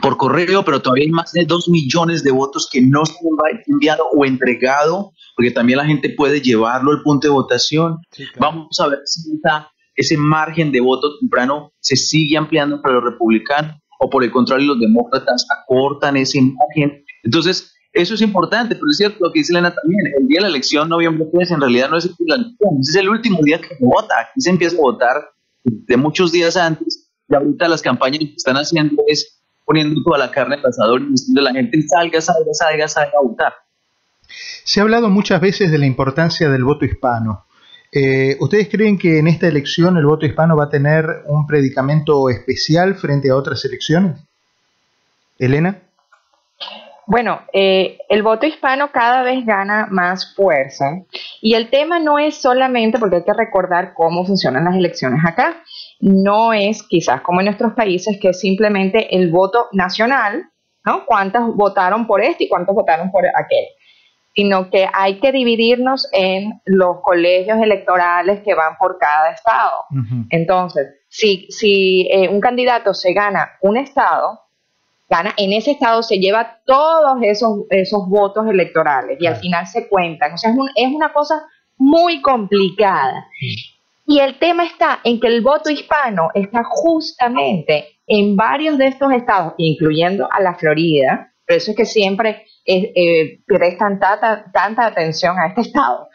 por 0.02 0.16
correo, 0.16 0.64
pero 0.64 0.80
todavía 0.80 1.04
hay 1.04 1.10
más 1.10 1.32
de 1.32 1.44
dos 1.44 1.68
millones 1.68 2.22
de 2.22 2.30
votos 2.30 2.68
que 2.70 2.80
no 2.80 3.04
se 3.06 3.14
han 3.14 3.62
enviado 3.66 4.04
o 4.16 4.24
entregado, 4.24 5.12
porque 5.36 5.50
también 5.50 5.78
la 5.78 5.86
gente 5.86 6.10
puede 6.10 6.40
llevarlo 6.40 6.92
al 6.92 7.02
punto 7.02 7.28
de 7.28 7.32
votación. 7.32 7.98
Vamos 8.38 8.78
a 8.80 8.88
ver 8.88 9.00
si 9.04 9.20
esa 9.36 9.68
ese 9.96 10.16
margen 10.16 10.72
de 10.72 10.80
voto 10.80 11.18
temprano 11.20 11.72
se 11.80 11.96
sigue 11.96 12.36
ampliando 12.36 12.80
para 12.82 12.94
los 12.94 13.04
republicanos 13.04 13.76
o 14.00 14.10
por 14.10 14.24
el 14.24 14.30
contrario 14.30 14.68
los 14.68 14.80
demócratas 14.80 15.46
acortan 15.62 16.16
ese 16.16 16.40
margen. 16.40 17.04
Entonces, 17.22 17.72
eso 17.92 18.14
es 18.14 18.20
importante, 18.20 18.74
pero 18.74 18.86
es 18.90 18.96
cierto 18.96 19.18
lo 19.20 19.32
que 19.32 19.40
dice 19.40 19.52
Elena 19.52 19.72
también, 19.72 20.00
el 20.18 20.26
día 20.26 20.38
de 20.38 20.42
la 20.42 20.48
elección, 20.48 20.88
noviembre 20.88 21.28
3, 21.32 21.52
en 21.52 21.60
realidad 21.60 21.90
no 21.90 21.96
es 21.96 22.06
el 22.06 22.14
la 22.26 22.34
elección, 22.34 22.78
es 22.80 22.96
el 22.96 23.08
último 23.08 23.38
día 23.42 23.60
que 23.60 23.68
se 23.68 23.76
vota, 23.80 24.14
aquí 24.20 24.40
se 24.40 24.50
empieza 24.50 24.76
a 24.76 24.80
votar 24.80 25.30
de 25.62 25.96
muchos 25.96 26.32
días 26.32 26.56
antes, 26.56 27.08
y 27.28 27.34
ahorita 27.34 27.68
las 27.68 27.82
campañas 27.82 28.18
que 28.18 28.34
están 28.36 28.56
haciendo 28.56 29.00
es 29.06 29.33
poniendo 29.64 30.00
toda 30.02 30.18
la 30.18 30.30
carne 30.30 30.56
al 30.56 30.66
asador 30.66 31.02
y 31.02 31.10
diciendo 31.10 31.40
a 31.40 31.44
la 31.44 31.52
gente 31.52 31.82
salga, 31.82 32.20
salga, 32.20 32.52
salga, 32.52 32.88
salga 32.88 33.12
a 33.18 33.22
votar. 33.22 33.54
Se 34.64 34.80
ha 34.80 34.82
hablado 34.82 35.10
muchas 35.10 35.40
veces 35.40 35.70
de 35.70 35.78
la 35.78 35.86
importancia 35.86 36.48
del 36.48 36.64
voto 36.64 36.84
hispano. 36.84 37.44
Eh, 37.92 38.36
¿Ustedes 38.40 38.68
creen 38.68 38.98
que 38.98 39.18
en 39.18 39.28
esta 39.28 39.46
elección 39.46 39.96
el 39.96 40.06
voto 40.06 40.26
hispano 40.26 40.56
va 40.56 40.64
a 40.64 40.68
tener 40.68 41.22
un 41.26 41.46
predicamento 41.46 42.28
especial 42.28 42.96
frente 42.96 43.30
a 43.30 43.36
otras 43.36 43.64
elecciones? 43.64 44.20
Elena. 45.38 45.80
Bueno, 47.06 47.42
eh, 47.52 47.98
el 48.08 48.22
voto 48.22 48.46
hispano 48.46 48.90
cada 48.90 49.22
vez 49.22 49.44
gana 49.44 49.86
más 49.90 50.34
fuerza 50.34 51.02
y 51.42 51.54
el 51.54 51.68
tema 51.68 51.98
no 51.98 52.18
es 52.18 52.36
solamente 52.36 52.98
porque 52.98 53.16
hay 53.16 53.24
que 53.24 53.34
recordar 53.34 53.92
cómo 53.94 54.24
funcionan 54.24 54.64
las 54.64 54.74
elecciones 54.74 55.20
acá, 55.24 55.62
no 56.04 56.52
es 56.52 56.82
quizás 56.82 57.22
como 57.22 57.40
en 57.40 57.46
nuestros 57.46 57.72
países 57.72 58.18
que 58.20 58.28
es 58.28 58.40
simplemente 58.40 59.16
el 59.16 59.30
voto 59.30 59.68
nacional, 59.72 60.44
¿no? 60.84 61.06
¿Cuántos 61.06 61.56
votaron 61.56 62.06
por 62.06 62.22
este 62.22 62.44
y 62.44 62.48
cuántos 62.48 62.74
votaron 62.74 63.10
por 63.10 63.24
aquel? 63.26 63.64
Sino 64.34 64.68
que 64.68 64.86
hay 64.92 65.18
que 65.18 65.32
dividirnos 65.32 66.06
en 66.12 66.60
los 66.66 67.00
colegios 67.00 67.58
electorales 67.58 68.42
que 68.44 68.54
van 68.54 68.76
por 68.78 68.98
cada 68.98 69.30
estado. 69.30 69.84
Entonces, 70.28 70.88
si, 71.08 71.46
si 71.48 72.06
eh, 72.10 72.28
un 72.28 72.40
candidato 72.40 72.92
se 72.92 73.14
gana 73.14 73.52
un 73.62 73.78
estado, 73.78 74.40
en 75.38 75.52
ese 75.54 75.70
estado 75.70 76.02
se 76.02 76.18
lleva 76.18 76.58
todos 76.66 77.18
esos, 77.22 77.60
esos 77.70 78.06
votos 78.08 78.46
electorales 78.46 79.16
y 79.20 79.26
al 79.26 79.36
final 79.36 79.66
se 79.66 79.88
cuentan. 79.88 80.34
O 80.34 80.36
sea, 80.36 80.50
es, 80.50 80.56
es 80.74 80.92
una 80.92 81.14
cosa 81.14 81.46
muy 81.78 82.20
complicada. 82.20 83.26
Y 84.06 84.20
el 84.20 84.38
tema 84.38 84.64
está 84.64 85.00
en 85.04 85.20
que 85.20 85.28
el 85.28 85.40
voto 85.40 85.70
hispano 85.70 86.28
está 86.34 86.62
justamente 86.64 88.00
en 88.06 88.36
varios 88.36 88.76
de 88.76 88.88
estos 88.88 89.12
estados, 89.12 89.54
incluyendo 89.56 90.28
a 90.30 90.42
la 90.42 90.54
Florida, 90.54 91.32
por 91.46 91.56
eso 91.56 91.70
es 91.70 91.76
que 91.76 91.84
siempre 91.84 92.46
eh, 92.66 93.40
prestan 93.46 93.98
tanta, 93.98 94.50
tanta 94.52 94.86
atención 94.86 95.38
a 95.38 95.48
este 95.48 95.62
estado. 95.62 96.08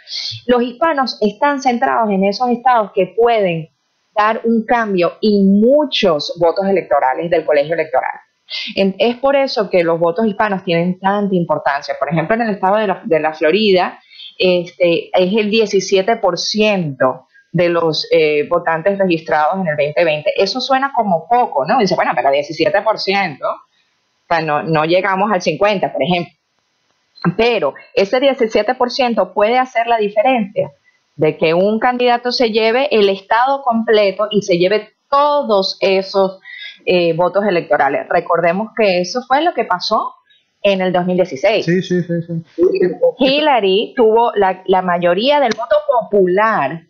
Los 0.47 0.63
hispanos 0.63 1.17
están 1.21 1.62
centrados 1.62 2.10
en 2.10 2.23
esos 2.23 2.49
estados 2.49 2.91
que 2.93 3.13
pueden 3.15 3.69
dar 4.15 4.41
un 4.43 4.65
cambio 4.65 5.13
y 5.21 5.41
muchos 5.43 6.36
votos 6.39 6.65
electorales 6.67 7.30
del 7.30 7.45
colegio 7.45 7.75
electoral 7.75 8.19
es 8.75 9.15
por 9.17 9.36
eso 9.36 9.69
que 9.69 9.84
los 9.84 9.99
votos 9.99 10.25
hispanos 10.25 10.63
tienen 10.63 10.99
tanta 10.99 11.36
importancia. 11.36 11.95
Por 11.99 12.10
ejemplo, 12.10 12.36
en 12.36 12.41
el 12.43 12.49
estado 12.52 12.78
de 13.06 13.19
la, 13.19 13.34
Florida 13.34 13.99
este, 14.38 15.10
es 15.13 15.34
el 15.36 15.52
17% 15.52 17.25
de 17.51 17.69
los 17.69 18.07
eh, 18.12 18.47
votantes 18.47 18.97
registrados 18.97 19.55
en 19.62 19.67
el 19.67 19.75
2020. 19.75 20.33
Eso 20.35 20.62
suena 20.62 20.91
como 20.95 21.27
poco, 21.27 21.65
¿no? 21.65 21.79
Dice, 21.79 21.95
bueno, 21.95 22.12
pero 22.15 22.29
17%, 22.29 23.39
o 23.41 23.57
sea, 24.27 24.41
no, 24.41 24.63
no 24.63 24.85
llegamos 24.85 25.31
al 25.31 25.41
50%, 25.41 25.91
por 25.91 26.03
ejemplo. 26.03 26.33
Pero 27.35 27.73
ese 27.93 28.19
17% 28.19 29.33
puede 29.33 29.57
hacer 29.57 29.88
la 29.88 29.97
diferencia 29.97 30.71
de 31.15 31.38
que 31.38 31.53
un 31.53 31.79
candidato 31.79 32.31
se 32.31 32.51
lleve 32.51 32.88
el 32.95 33.09
estado 33.09 33.62
completo 33.62 34.27
y 34.31 34.41
se 34.41 34.57
lleve 34.57 34.93
todos 35.09 35.77
esos 35.81 36.39
eh, 36.85 37.13
votos 37.13 37.43
electorales. 37.45 38.07
Recordemos 38.09 38.69
que 38.77 39.01
eso 39.01 39.21
fue 39.27 39.41
lo 39.41 39.53
que 39.53 39.65
pasó 39.65 40.13
en 40.62 40.81
el 40.81 40.93
2016. 40.93 41.65
Sí, 41.65 41.81
sí, 41.81 42.01
sí. 42.03 42.21
sí. 42.21 42.43
Hillary 43.17 43.93
tuvo 43.95 44.31
la, 44.35 44.63
la 44.65 44.81
mayoría 44.81 45.39
del 45.39 45.53
voto 45.57 45.75
popular, 46.01 46.83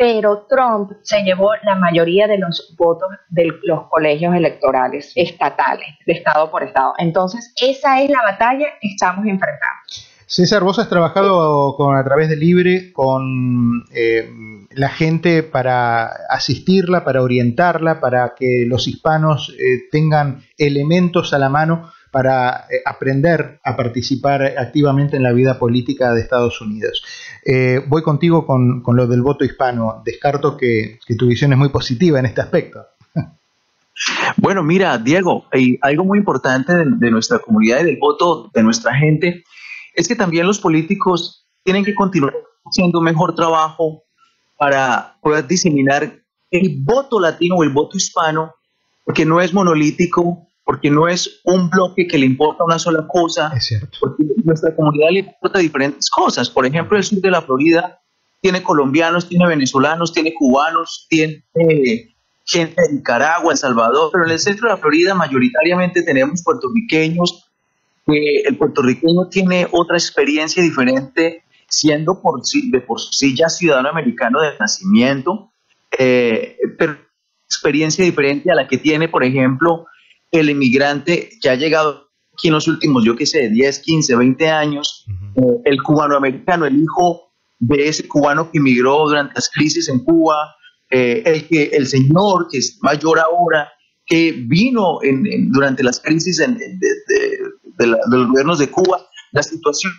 pero 0.00 0.46
Trump 0.48 0.92
se 1.02 1.22
llevó 1.24 1.50
la 1.62 1.74
mayoría 1.74 2.26
de 2.26 2.38
los 2.38 2.74
votos 2.78 3.10
de 3.28 3.48
los 3.64 3.86
colegios 3.90 4.34
electorales 4.34 5.12
estatales, 5.14 5.88
de 6.06 6.14
estado 6.14 6.50
por 6.50 6.62
estado. 6.62 6.94
Entonces, 6.96 7.52
esa 7.60 8.00
es 8.00 8.08
la 8.08 8.22
batalla 8.22 8.64
que 8.80 8.88
estamos 8.88 9.26
enfrentando. 9.26 9.82
César, 10.24 10.62
vos 10.64 10.78
has 10.78 10.88
trabajado 10.88 11.76
con, 11.76 11.98
a 11.98 12.02
través 12.02 12.30
de 12.30 12.36
Libre 12.36 12.94
con 12.94 13.84
eh, 13.92 14.26
la 14.70 14.88
gente 14.88 15.42
para 15.42 16.06
asistirla, 16.30 17.04
para 17.04 17.20
orientarla, 17.20 18.00
para 18.00 18.32
que 18.34 18.64
los 18.66 18.88
hispanos 18.88 19.54
eh, 19.58 19.88
tengan 19.92 20.44
elementos 20.56 21.34
a 21.34 21.38
la 21.38 21.50
mano 21.50 21.90
para 22.10 22.66
eh, 22.70 22.80
aprender 22.84 23.60
a 23.62 23.76
participar 23.76 24.42
activamente 24.58 25.16
en 25.16 25.22
la 25.22 25.32
vida 25.32 25.58
política 25.58 26.12
de 26.12 26.22
Estados 26.22 26.60
Unidos. 26.60 27.02
Voy 27.88 28.02
contigo 28.02 28.46
con, 28.46 28.82
lo 28.86 29.06
del 29.06 29.22
voto 29.22 29.44
hispano. 29.44 30.02
Descarto 30.04 30.56
que, 30.56 30.98
tu 31.18 31.26
visión 31.26 31.52
es 31.52 31.58
muy 31.58 31.68
positiva 31.68 32.18
en 32.18 32.26
este 32.26 32.40
aspecto. 32.40 32.86
Bueno, 34.36 34.62
mira, 34.62 34.96
Diego, 34.96 35.44
hay 35.52 35.78
algo 35.82 36.04
muy 36.04 36.18
importante 36.18 36.72
de 36.74 37.10
nuestra 37.10 37.38
comunidad 37.38 37.80
y 37.80 37.84
del 37.84 37.98
voto 37.98 38.50
de 38.54 38.62
nuestra 38.62 38.94
gente 38.94 39.44
es 39.94 40.08
que 40.08 40.16
también 40.16 40.46
los 40.46 40.58
políticos 40.58 41.46
tienen 41.62 41.84
que 41.84 41.94
continuar 41.94 42.34
haciendo 42.64 42.98
un 42.98 43.04
mejor 43.04 43.34
trabajo 43.34 44.02
para 44.56 45.16
poder 45.20 45.46
diseminar 45.46 46.20
el 46.50 46.76
voto 46.80 47.20
latino 47.20 47.56
o 47.56 47.64
el 47.64 47.70
voto 47.70 47.96
hispano, 47.96 48.54
porque 49.04 49.24
no 49.24 49.40
es 49.40 49.52
monolítico, 49.52 50.46
porque 50.70 50.88
no 50.88 51.08
es 51.08 51.40
un 51.42 51.68
bloque 51.68 52.06
que 52.06 52.16
le 52.16 52.26
importa 52.26 52.62
una 52.62 52.78
sola 52.78 53.04
cosa, 53.08 53.50
es 53.56 53.66
cierto. 53.66 53.98
porque 53.98 54.22
nuestra 54.44 54.72
comunidad 54.72 55.10
le 55.10 55.18
importa 55.18 55.58
diferentes 55.58 56.08
cosas. 56.08 56.48
Por 56.48 56.64
ejemplo, 56.64 56.96
el 56.96 57.02
sur 57.02 57.20
de 57.20 57.28
la 57.28 57.42
Florida 57.42 58.00
tiene 58.40 58.62
colombianos, 58.62 59.28
tiene 59.28 59.48
venezolanos, 59.48 60.12
tiene 60.12 60.32
cubanos, 60.32 61.08
tiene 61.10 61.42
gente 62.44 62.82
de 62.82 62.92
Nicaragua, 62.92 63.52
El 63.52 63.58
Salvador, 63.58 64.10
pero 64.12 64.26
en 64.26 64.30
el 64.30 64.38
centro 64.38 64.68
de 64.68 64.74
la 64.76 64.80
Florida 64.80 65.12
mayoritariamente 65.12 66.04
tenemos 66.04 66.40
puertorriqueños, 66.44 67.50
el 68.06 68.56
puertorriqueño 68.56 69.26
tiene 69.26 69.66
otra 69.72 69.96
experiencia 69.96 70.62
diferente 70.62 71.42
siendo 71.66 72.22
por 72.22 72.46
sí, 72.46 72.70
de 72.70 72.80
por 72.80 73.00
sí 73.00 73.36
ya 73.36 73.48
ciudadano 73.48 73.88
americano 73.88 74.40
de 74.40 74.50
nacimiento, 74.60 75.50
eh, 75.98 76.56
pero 76.78 76.96
experiencia 77.44 78.04
diferente 78.04 78.52
a 78.52 78.54
la 78.54 78.68
que 78.68 78.78
tiene, 78.78 79.08
por 79.08 79.24
ejemplo, 79.24 79.88
el 80.30 80.50
inmigrante 80.50 81.30
que 81.40 81.50
ha 81.50 81.54
llegado 81.54 82.10
aquí 82.32 82.48
en 82.48 82.54
los 82.54 82.68
últimos, 82.68 83.04
yo 83.04 83.16
qué 83.16 83.26
sé, 83.26 83.48
10, 83.48 83.78
15, 83.80 84.16
20 84.16 84.48
años, 84.48 85.06
eh, 85.36 85.42
el 85.64 85.82
cubano 85.82 86.16
americano, 86.16 86.66
el 86.66 86.80
hijo 86.80 87.32
de 87.58 87.88
ese 87.88 88.08
cubano 88.08 88.50
que 88.50 88.58
emigró 88.58 89.06
durante 89.06 89.34
las 89.34 89.50
crisis 89.50 89.88
en 89.88 89.98
Cuba, 90.00 90.56
eh, 90.90 91.22
el, 91.26 91.46
que, 91.46 91.64
el 91.64 91.86
señor 91.86 92.48
que 92.50 92.58
es 92.58 92.78
mayor 92.80 93.20
ahora, 93.20 93.70
que 94.06 94.32
vino 94.32 95.02
en, 95.02 95.52
durante 95.52 95.82
las 95.82 96.00
crisis 96.00 96.38
de, 96.38 96.46
de, 96.48 97.86
los 97.86 98.28
gobiernos 98.28 98.58
de 98.58 98.70
Cuba, 98.70 99.06
la 99.32 99.42
situación 99.42 99.92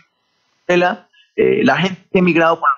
de 0.68 0.78
la, 0.78 1.10
eh, 1.36 1.64
la 1.64 1.78
gente 1.78 2.02
que 2.12 2.18
ha 2.18 2.20
emigrado 2.20 2.60
por, 2.60 2.70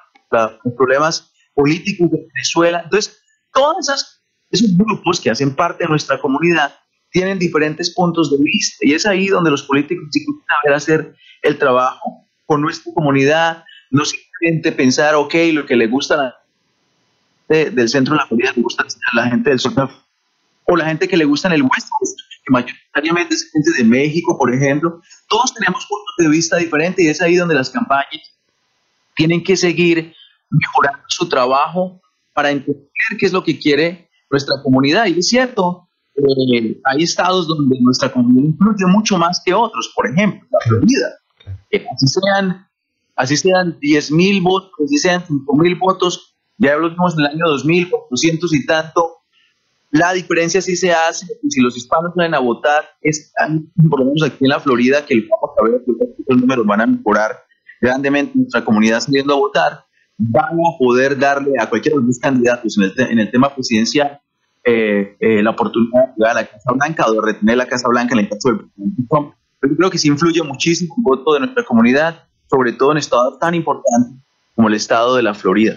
los 0.63 0.73
problemas 0.75 1.31
políticos 1.53 2.11
de 2.11 2.17
Venezuela. 2.33 2.81
Entonces, 2.83 3.21
todos 3.53 4.17
esos 4.49 4.77
grupos 4.77 5.21
que 5.21 5.29
hacen 5.29 5.55
parte 5.55 5.83
de 5.83 5.89
nuestra 5.89 6.19
comunidad 6.19 6.73
tienen 7.13 7.39
diferentes 7.39 7.93
puntos 7.93 8.31
de 8.31 8.37
vista 8.43 8.77
y 8.81 8.93
es 8.93 9.05
ahí 9.05 9.27
donde 9.27 9.51
los 9.51 9.63
políticos 9.63 10.09
tienen 10.11 10.33
que 10.63 10.73
hacer 10.73 11.15
el 11.43 11.57
trabajo 11.57 12.27
con 12.45 12.61
nuestra 12.61 12.91
comunidad, 12.93 13.63
no 13.91 14.03
simplemente 14.03 14.71
pensar, 14.71 15.15
ok, 15.15 15.33
lo 15.53 15.65
que 15.65 15.75
le 15.75 15.87
gusta 15.87 16.15
a 16.15 16.17
la 16.17 16.35
del 17.47 17.87
centro 17.87 18.15
de 18.15 18.21
la 18.21 18.27
comunidad, 18.27 18.55
le 18.55 18.63
gusta 18.63 18.83
a 18.83 19.15
la 19.15 19.27
gente 19.29 19.51
del 19.51 19.59
sur 19.59 19.73
o 20.65 20.75
la 20.75 20.85
gente 20.85 21.07
que 21.07 21.15
le 21.15 21.25
gusta 21.25 21.49
en 21.49 21.53
el 21.53 21.61
West 21.61 21.87
que 22.45 22.51
mayoritariamente 22.51 23.35
es 23.35 23.49
gente 23.51 23.71
de 23.77 23.83
México, 23.83 24.37
por 24.37 24.53
ejemplo, 24.53 24.99
todos 25.29 25.53
tenemos 25.53 25.85
puntos 25.85 26.15
de 26.17 26.29
vista 26.29 26.57
diferentes 26.57 27.05
y 27.05 27.09
es 27.09 27.21
ahí 27.21 27.35
donde 27.35 27.55
las 27.55 27.69
campañas 27.69 28.33
tienen 29.15 29.43
que 29.43 29.55
seguir 29.55 30.13
mejorando 30.49 31.03
su 31.07 31.29
trabajo 31.29 32.01
para 32.33 32.49
entender 32.49 32.89
qué 33.19 33.25
es 33.25 33.33
lo 33.33 33.43
que 33.43 33.57
quiere 33.57 34.09
nuestra 34.29 34.55
comunidad. 34.63 35.05
Y 35.05 35.19
es 35.19 35.29
cierto, 35.29 35.87
eh, 36.15 36.79
hay 36.85 37.03
estados 37.03 37.47
donde 37.47 37.79
nuestra 37.81 38.11
comunidad 38.11 38.49
influye 38.49 38.85
mucho 38.87 39.17
más 39.17 39.41
que 39.43 39.53
otros, 39.53 39.91
por 39.95 40.07
ejemplo, 40.07 40.47
la 40.51 40.59
Florida. 40.67 41.07
Eh, 41.71 41.85
así 41.91 42.07
sean, 42.07 42.67
así 43.15 43.37
sean 43.37 43.77
10 43.79 44.11
mil 44.11 44.41
votos, 44.41 44.71
así 44.85 44.97
sean 44.97 45.23
5 45.25 45.55
mil 45.55 45.75
votos, 45.75 46.35
ya 46.57 46.75
lo 46.75 46.89
vimos 46.89 47.13
en 47.15 47.21
el 47.21 47.27
año 47.27 47.45
2000, 47.47 47.89
400 47.89 48.53
y 48.53 48.65
tanto, 48.65 49.17
la 49.91 50.13
diferencia 50.13 50.61
sí 50.61 50.75
se 50.75 50.91
hace, 50.91 51.27
si 51.49 51.61
los 51.61 51.75
hispanos 51.75 52.13
salen 52.15 52.33
a 52.33 52.39
votar, 52.39 52.83
es, 53.01 53.31
por 53.89 53.99
lo 53.99 54.05
menos 54.05 54.23
aquí 54.23 54.37
en 54.41 54.49
la 54.49 54.59
Florida, 54.59 55.05
que 55.05 55.15
el 55.15 55.27
vamos 55.29 55.55
a 55.57 55.63
ver 55.63 55.83
que 55.85 56.23
los 56.27 56.41
números 56.41 56.65
van 56.65 56.81
a 56.81 56.87
mejorar 56.87 57.43
grandemente 57.81 58.31
nuestra 58.35 58.63
comunidad 58.63 59.01
saliendo 59.01 59.33
a 59.33 59.37
votar, 59.37 59.85
van 60.17 60.53
a 60.53 60.77
poder 60.77 61.17
darle 61.17 61.51
a 61.59 61.69
cualquiera 61.69 61.99
de 61.99 62.05
los 62.05 62.19
candidatos 62.19 62.77
en 62.77 62.83
el, 62.83 63.11
en 63.11 63.19
el 63.19 63.31
tema 63.31 63.53
presidencial 63.53 64.19
eh, 64.63 65.15
eh, 65.19 65.43
la 65.43 65.51
oportunidad 65.51 66.07
de 66.07 66.13
llegar 66.17 66.31
a 66.31 66.41
la 66.41 66.47
Casa 66.47 66.71
Blanca 66.73 67.05
o 67.07 67.13
de 67.13 67.21
retener 67.21 67.57
la 67.57 67.65
Casa 67.67 67.87
Blanca 67.89 68.13
en 68.13 68.19
el 68.19 68.29
caso 68.29 68.49
del 68.49 68.59
presidente 68.59 69.03
Trump. 69.09 69.33
Yo 69.61 69.75
creo 69.77 69.89
que 69.89 69.97
sí 69.97 70.07
influye 70.07 70.41
muchísimo 70.43 70.95
el 70.97 71.03
voto 71.03 71.33
de 71.33 71.39
nuestra 71.39 71.63
comunidad, 71.63 72.25
sobre 72.49 72.73
todo 72.73 72.91
en 72.91 72.97
estados 72.97 73.39
tan 73.39 73.55
importantes 73.55 74.19
como 74.55 74.67
el 74.67 74.73
estado 74.75 75.15
de 75.15 75.23
la 75.23 75.33
Florida. 75.33 75.75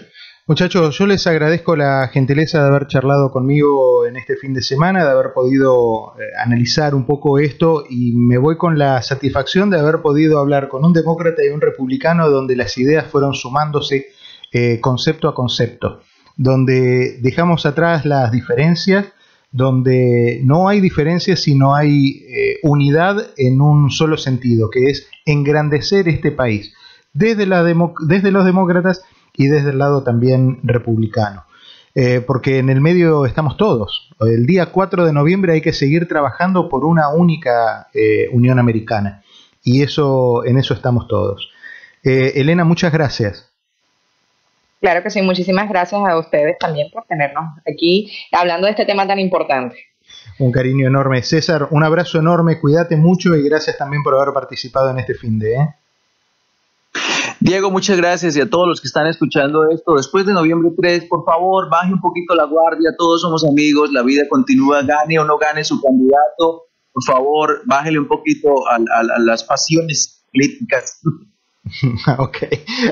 Muchachos, 0.49 0.97
yo 0.97 1.05
les 1.07 1.27
agradezco 1.27 1.75
la 1.75 2.07
gentileza 2.07 2.61
de 2.61 2.69
haber 2.69 2.87
charlado 2.87 3.31
conmigo 3.31 4.05
en 4.05 4.15
este 4.15 4.37
fin 4.37 4.53
de 4.53 4.61
semana, 4.61 5.03
de 5.03 5.11
haber 5.11 5.33
podido 5.33 6.13
eh, 6.17 6.23
analizar 6.41 6.95
un 6.95 7.05
poco 7.05 7.37
esto 7.37 7.83
y 7.89 8.13
me 8.13 8.37
voy 8.37 8.55
con 8.55 8.79
la 8.79 9.01
satisfacción 9.01 9.69
de 9.69 9.77
haber 9.77 10.01
podido 10.01 10.39
hablar 10.39 10.69
con 10.69 10.85
un 10.85 10.93
demócrata 10.93 11.43
y 11.43 11.49
un 11.49 11.59
republicano 11.59 12.29
donde 12.29 12.55
las 12.55 12.77
ideas 12.77 13.07
fueron 13.07 13.33
sumándose 13.33 14.05
eh, 14.53 14.79
concepto 14.79 15.27
a 15.27 15.35
concepto, 15.35 15.99
donde 16.37 17.17
dejamos 17.21 17.65
atrás 17.65 18.05
las 18.05 18.31
diferencias, 18.31 19.07
donde 19.51 20.39
no 20.43 20.69
hay 20.69 20.79
diferencias 20.79 21.39
sino 21.41 21.75
hay 21.75 22.23
eh, 22.27 22.59
unidad 22.61 23.17
en 23.37 23.59
un 23.59 23.89
solo 23.89 24.17
sentido, 24.17 24.69
que 24.69 24.89
es 24.89 25.09
engrandecer 25.25 26.07
este 26.07 26.31
país, 26.31 26.73
desde, 27.13 27.47
la 27.47 27.63
desde 27.63 28.31
los 28.31 28.45
demócratas 28.45 29.03
y 29.33 29.47
desde 29.47 29.71
el 29.71 29.79
lado 29.79 30.03
también 30.03 30.59
republicano. 30.63 31.43
Eh, 31.95 32.21
porque 32.21 32.59
en 32.59 32.69
el 32.69 32.79
medio 32.79 33.25
estamos 33.25 33.57
todos. 33.57 34.11
El 34.19 34.45
día 34.45 34.67
4 34.67 35.03
de 35.03 35.13
noviembre 35.13 35.53
hay 35.53 35.61
que 35.61 35.73
seguir 35.73 36.07
trabajando 36.07 36.69
por 36.69 36.85
una 36.85 37.09
única 37.09 37.87
eh, 37.91 38.29
Unión 38.31 38.59
Americana. 38.59 39.23
Y 39.63 39.81
eso, 39.81 40.45
en 40.45 40.59
eso 40.59 40.75
estamos 40.75 41.07
todos. 41.07 41.49
Elena, 42.03 42.63
muchas 42.63 42.93
gracias. 42.93 43.46
Claro 44.79 45.01
que 45.03 45.09
sí, 45.09 45.21
muchísimas 45.21 45.67
gracias 45.69 46.01
a 46.01 46.17
ustedes 46.17 46.57
también 46.59 46.89
por 46.91 47.05
tenernos 47.05 47.45
aquí 47.69 48.11
hablando 48.31 48.65
de 48.65 48.71
este 48.71 48.85
tema 48.85 49.07
tan 49.07 49.19
importante. 49.19 49.75
Un 50.39 50.51
cariño 50.51 50.87
enorme. 50.87 51.23
César, 51.23 51.67
un 51.71 51.83
abrazo 51.83 52.19
enorme, 52.19 52.59
cuídate 52.59 52.95
mucho 52.95 53.35
y 53.35 53.43
gracias 53.43 53.77
también 53.77 54.03
por 54.03 54.13
haber 54.15 54.33
participado 54.33 54.91
en 54.91 54.99
este 54.99 55.15
fin 55.15 55.39
de... 55.39 55.57
Diego, 57.39 57.69
muchas 57.69 57.97
gracias 57.97 58.35
y 58.35 58.41
a 58.41 58.49
todos 58.49 58.67
los 58.67 58.81
que 58.81 58.87
están 58.87 59.05
escuchando 59.07 59.69
esto. 59.69 59.95
Después 59.95 60.25
de 60.25 60.33
noviembre 60.33 60.71
3, 60.75 61.05
por 61.05 61.23
favor, 61.23 61.69
baje 61.69 61.93
un 61.93 62.01
poquito 62.01 62.33
la 62.33 62.45
guardia, 62.45 62.95
todos 62.97 63.21
somos 63.21 63.45
amigos, 63.45 63.91
la 63.91 64.01
vida 64.01 64.23
continúa, 64.27 64.81
gane 64.81 65.19
o 65.19 65.23
no 65.23 65.37
gane 65.37 65.63
su 65.63 65.79
candidato. 65.79 66.63
Por 66.91 67.03
favor, 67.03 67.61
bájele 67.65 67.99
un 67.99 68.07
poquito 68.07 68.67
a, 68.67 68.79
las 69.19 69.43
pasiones 69.43 70.23
políticas. 70.33 70.99
ok, 72.17 72.37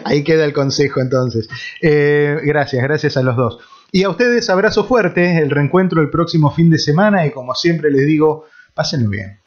ahí 0.04 0.24
queda 0.24 0.46
el 0.46 0.54
consejo 0.54 1.02
entonces. 1.02 1.48
Eh, 1.82 2.38
gracias, 2.44 2.84
gracias 2.84 3.18
a 3.18 3.24
los 3.24 3.36
dos. 3.36 3.60
Y 3.92 4.04
a 4.04 4.10
ustedes, 4.10 4.50
abrazo 4.50 4.86
fuerte, 4.86 5.38
el 5.38 5.50
reencuentro 5.50 6.02
el 6.02 6.10
próximo 6.10 6.52
fin 6.52 6.70
de 6.70 6.78
semana 6.78 7.26
y 7.26 7.32
como 7.32 7.56
siempre 7.56 7.92
les 7.92 8.06
digo, 8.06 8.46
pásenlo 8.74 9.10
bien. 9.10 9.40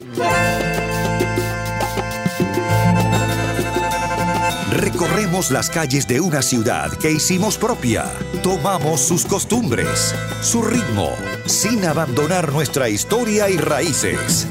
Recorremos 4.71 5.51
las 5.51 5.71
calles 5.71 6.07
de 6.07 6.21
una 6.21 6.41
ciudad 6.41 6.91
que 6.93 7.11
hicimos 7.11 7.59
propia. 7.59 8.05
Tomamos 8.43 9.01
sus 9.01 9.27
costumbres, 9.27 10.15
su 10.41 10.63
ritmo, 10.63 11.11
sin 11.47 11.85
abandonar 11.85 12.53
nuestra 12.53 12.89
historia 12.89 13.51
y 13.51 13.57
raíces. 13.57 14.47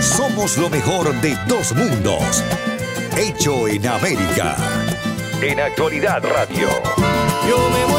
Somos 0.00 0.58
lo 0.58 0.70
mejor 0.70 1.14
de 1.20 1.36
dos 1.46 1.74
mundos. 1.74 2.42
Hecho 3.16 3.68
en 3.68 3.86
América. 3.86 4.56
En 5.42 5.60
Actualidad 5.60 6.22
Radio. 6.24 6.68
Yo 7.48 7.58
me 7.70 7.86
muero 7.86 7.91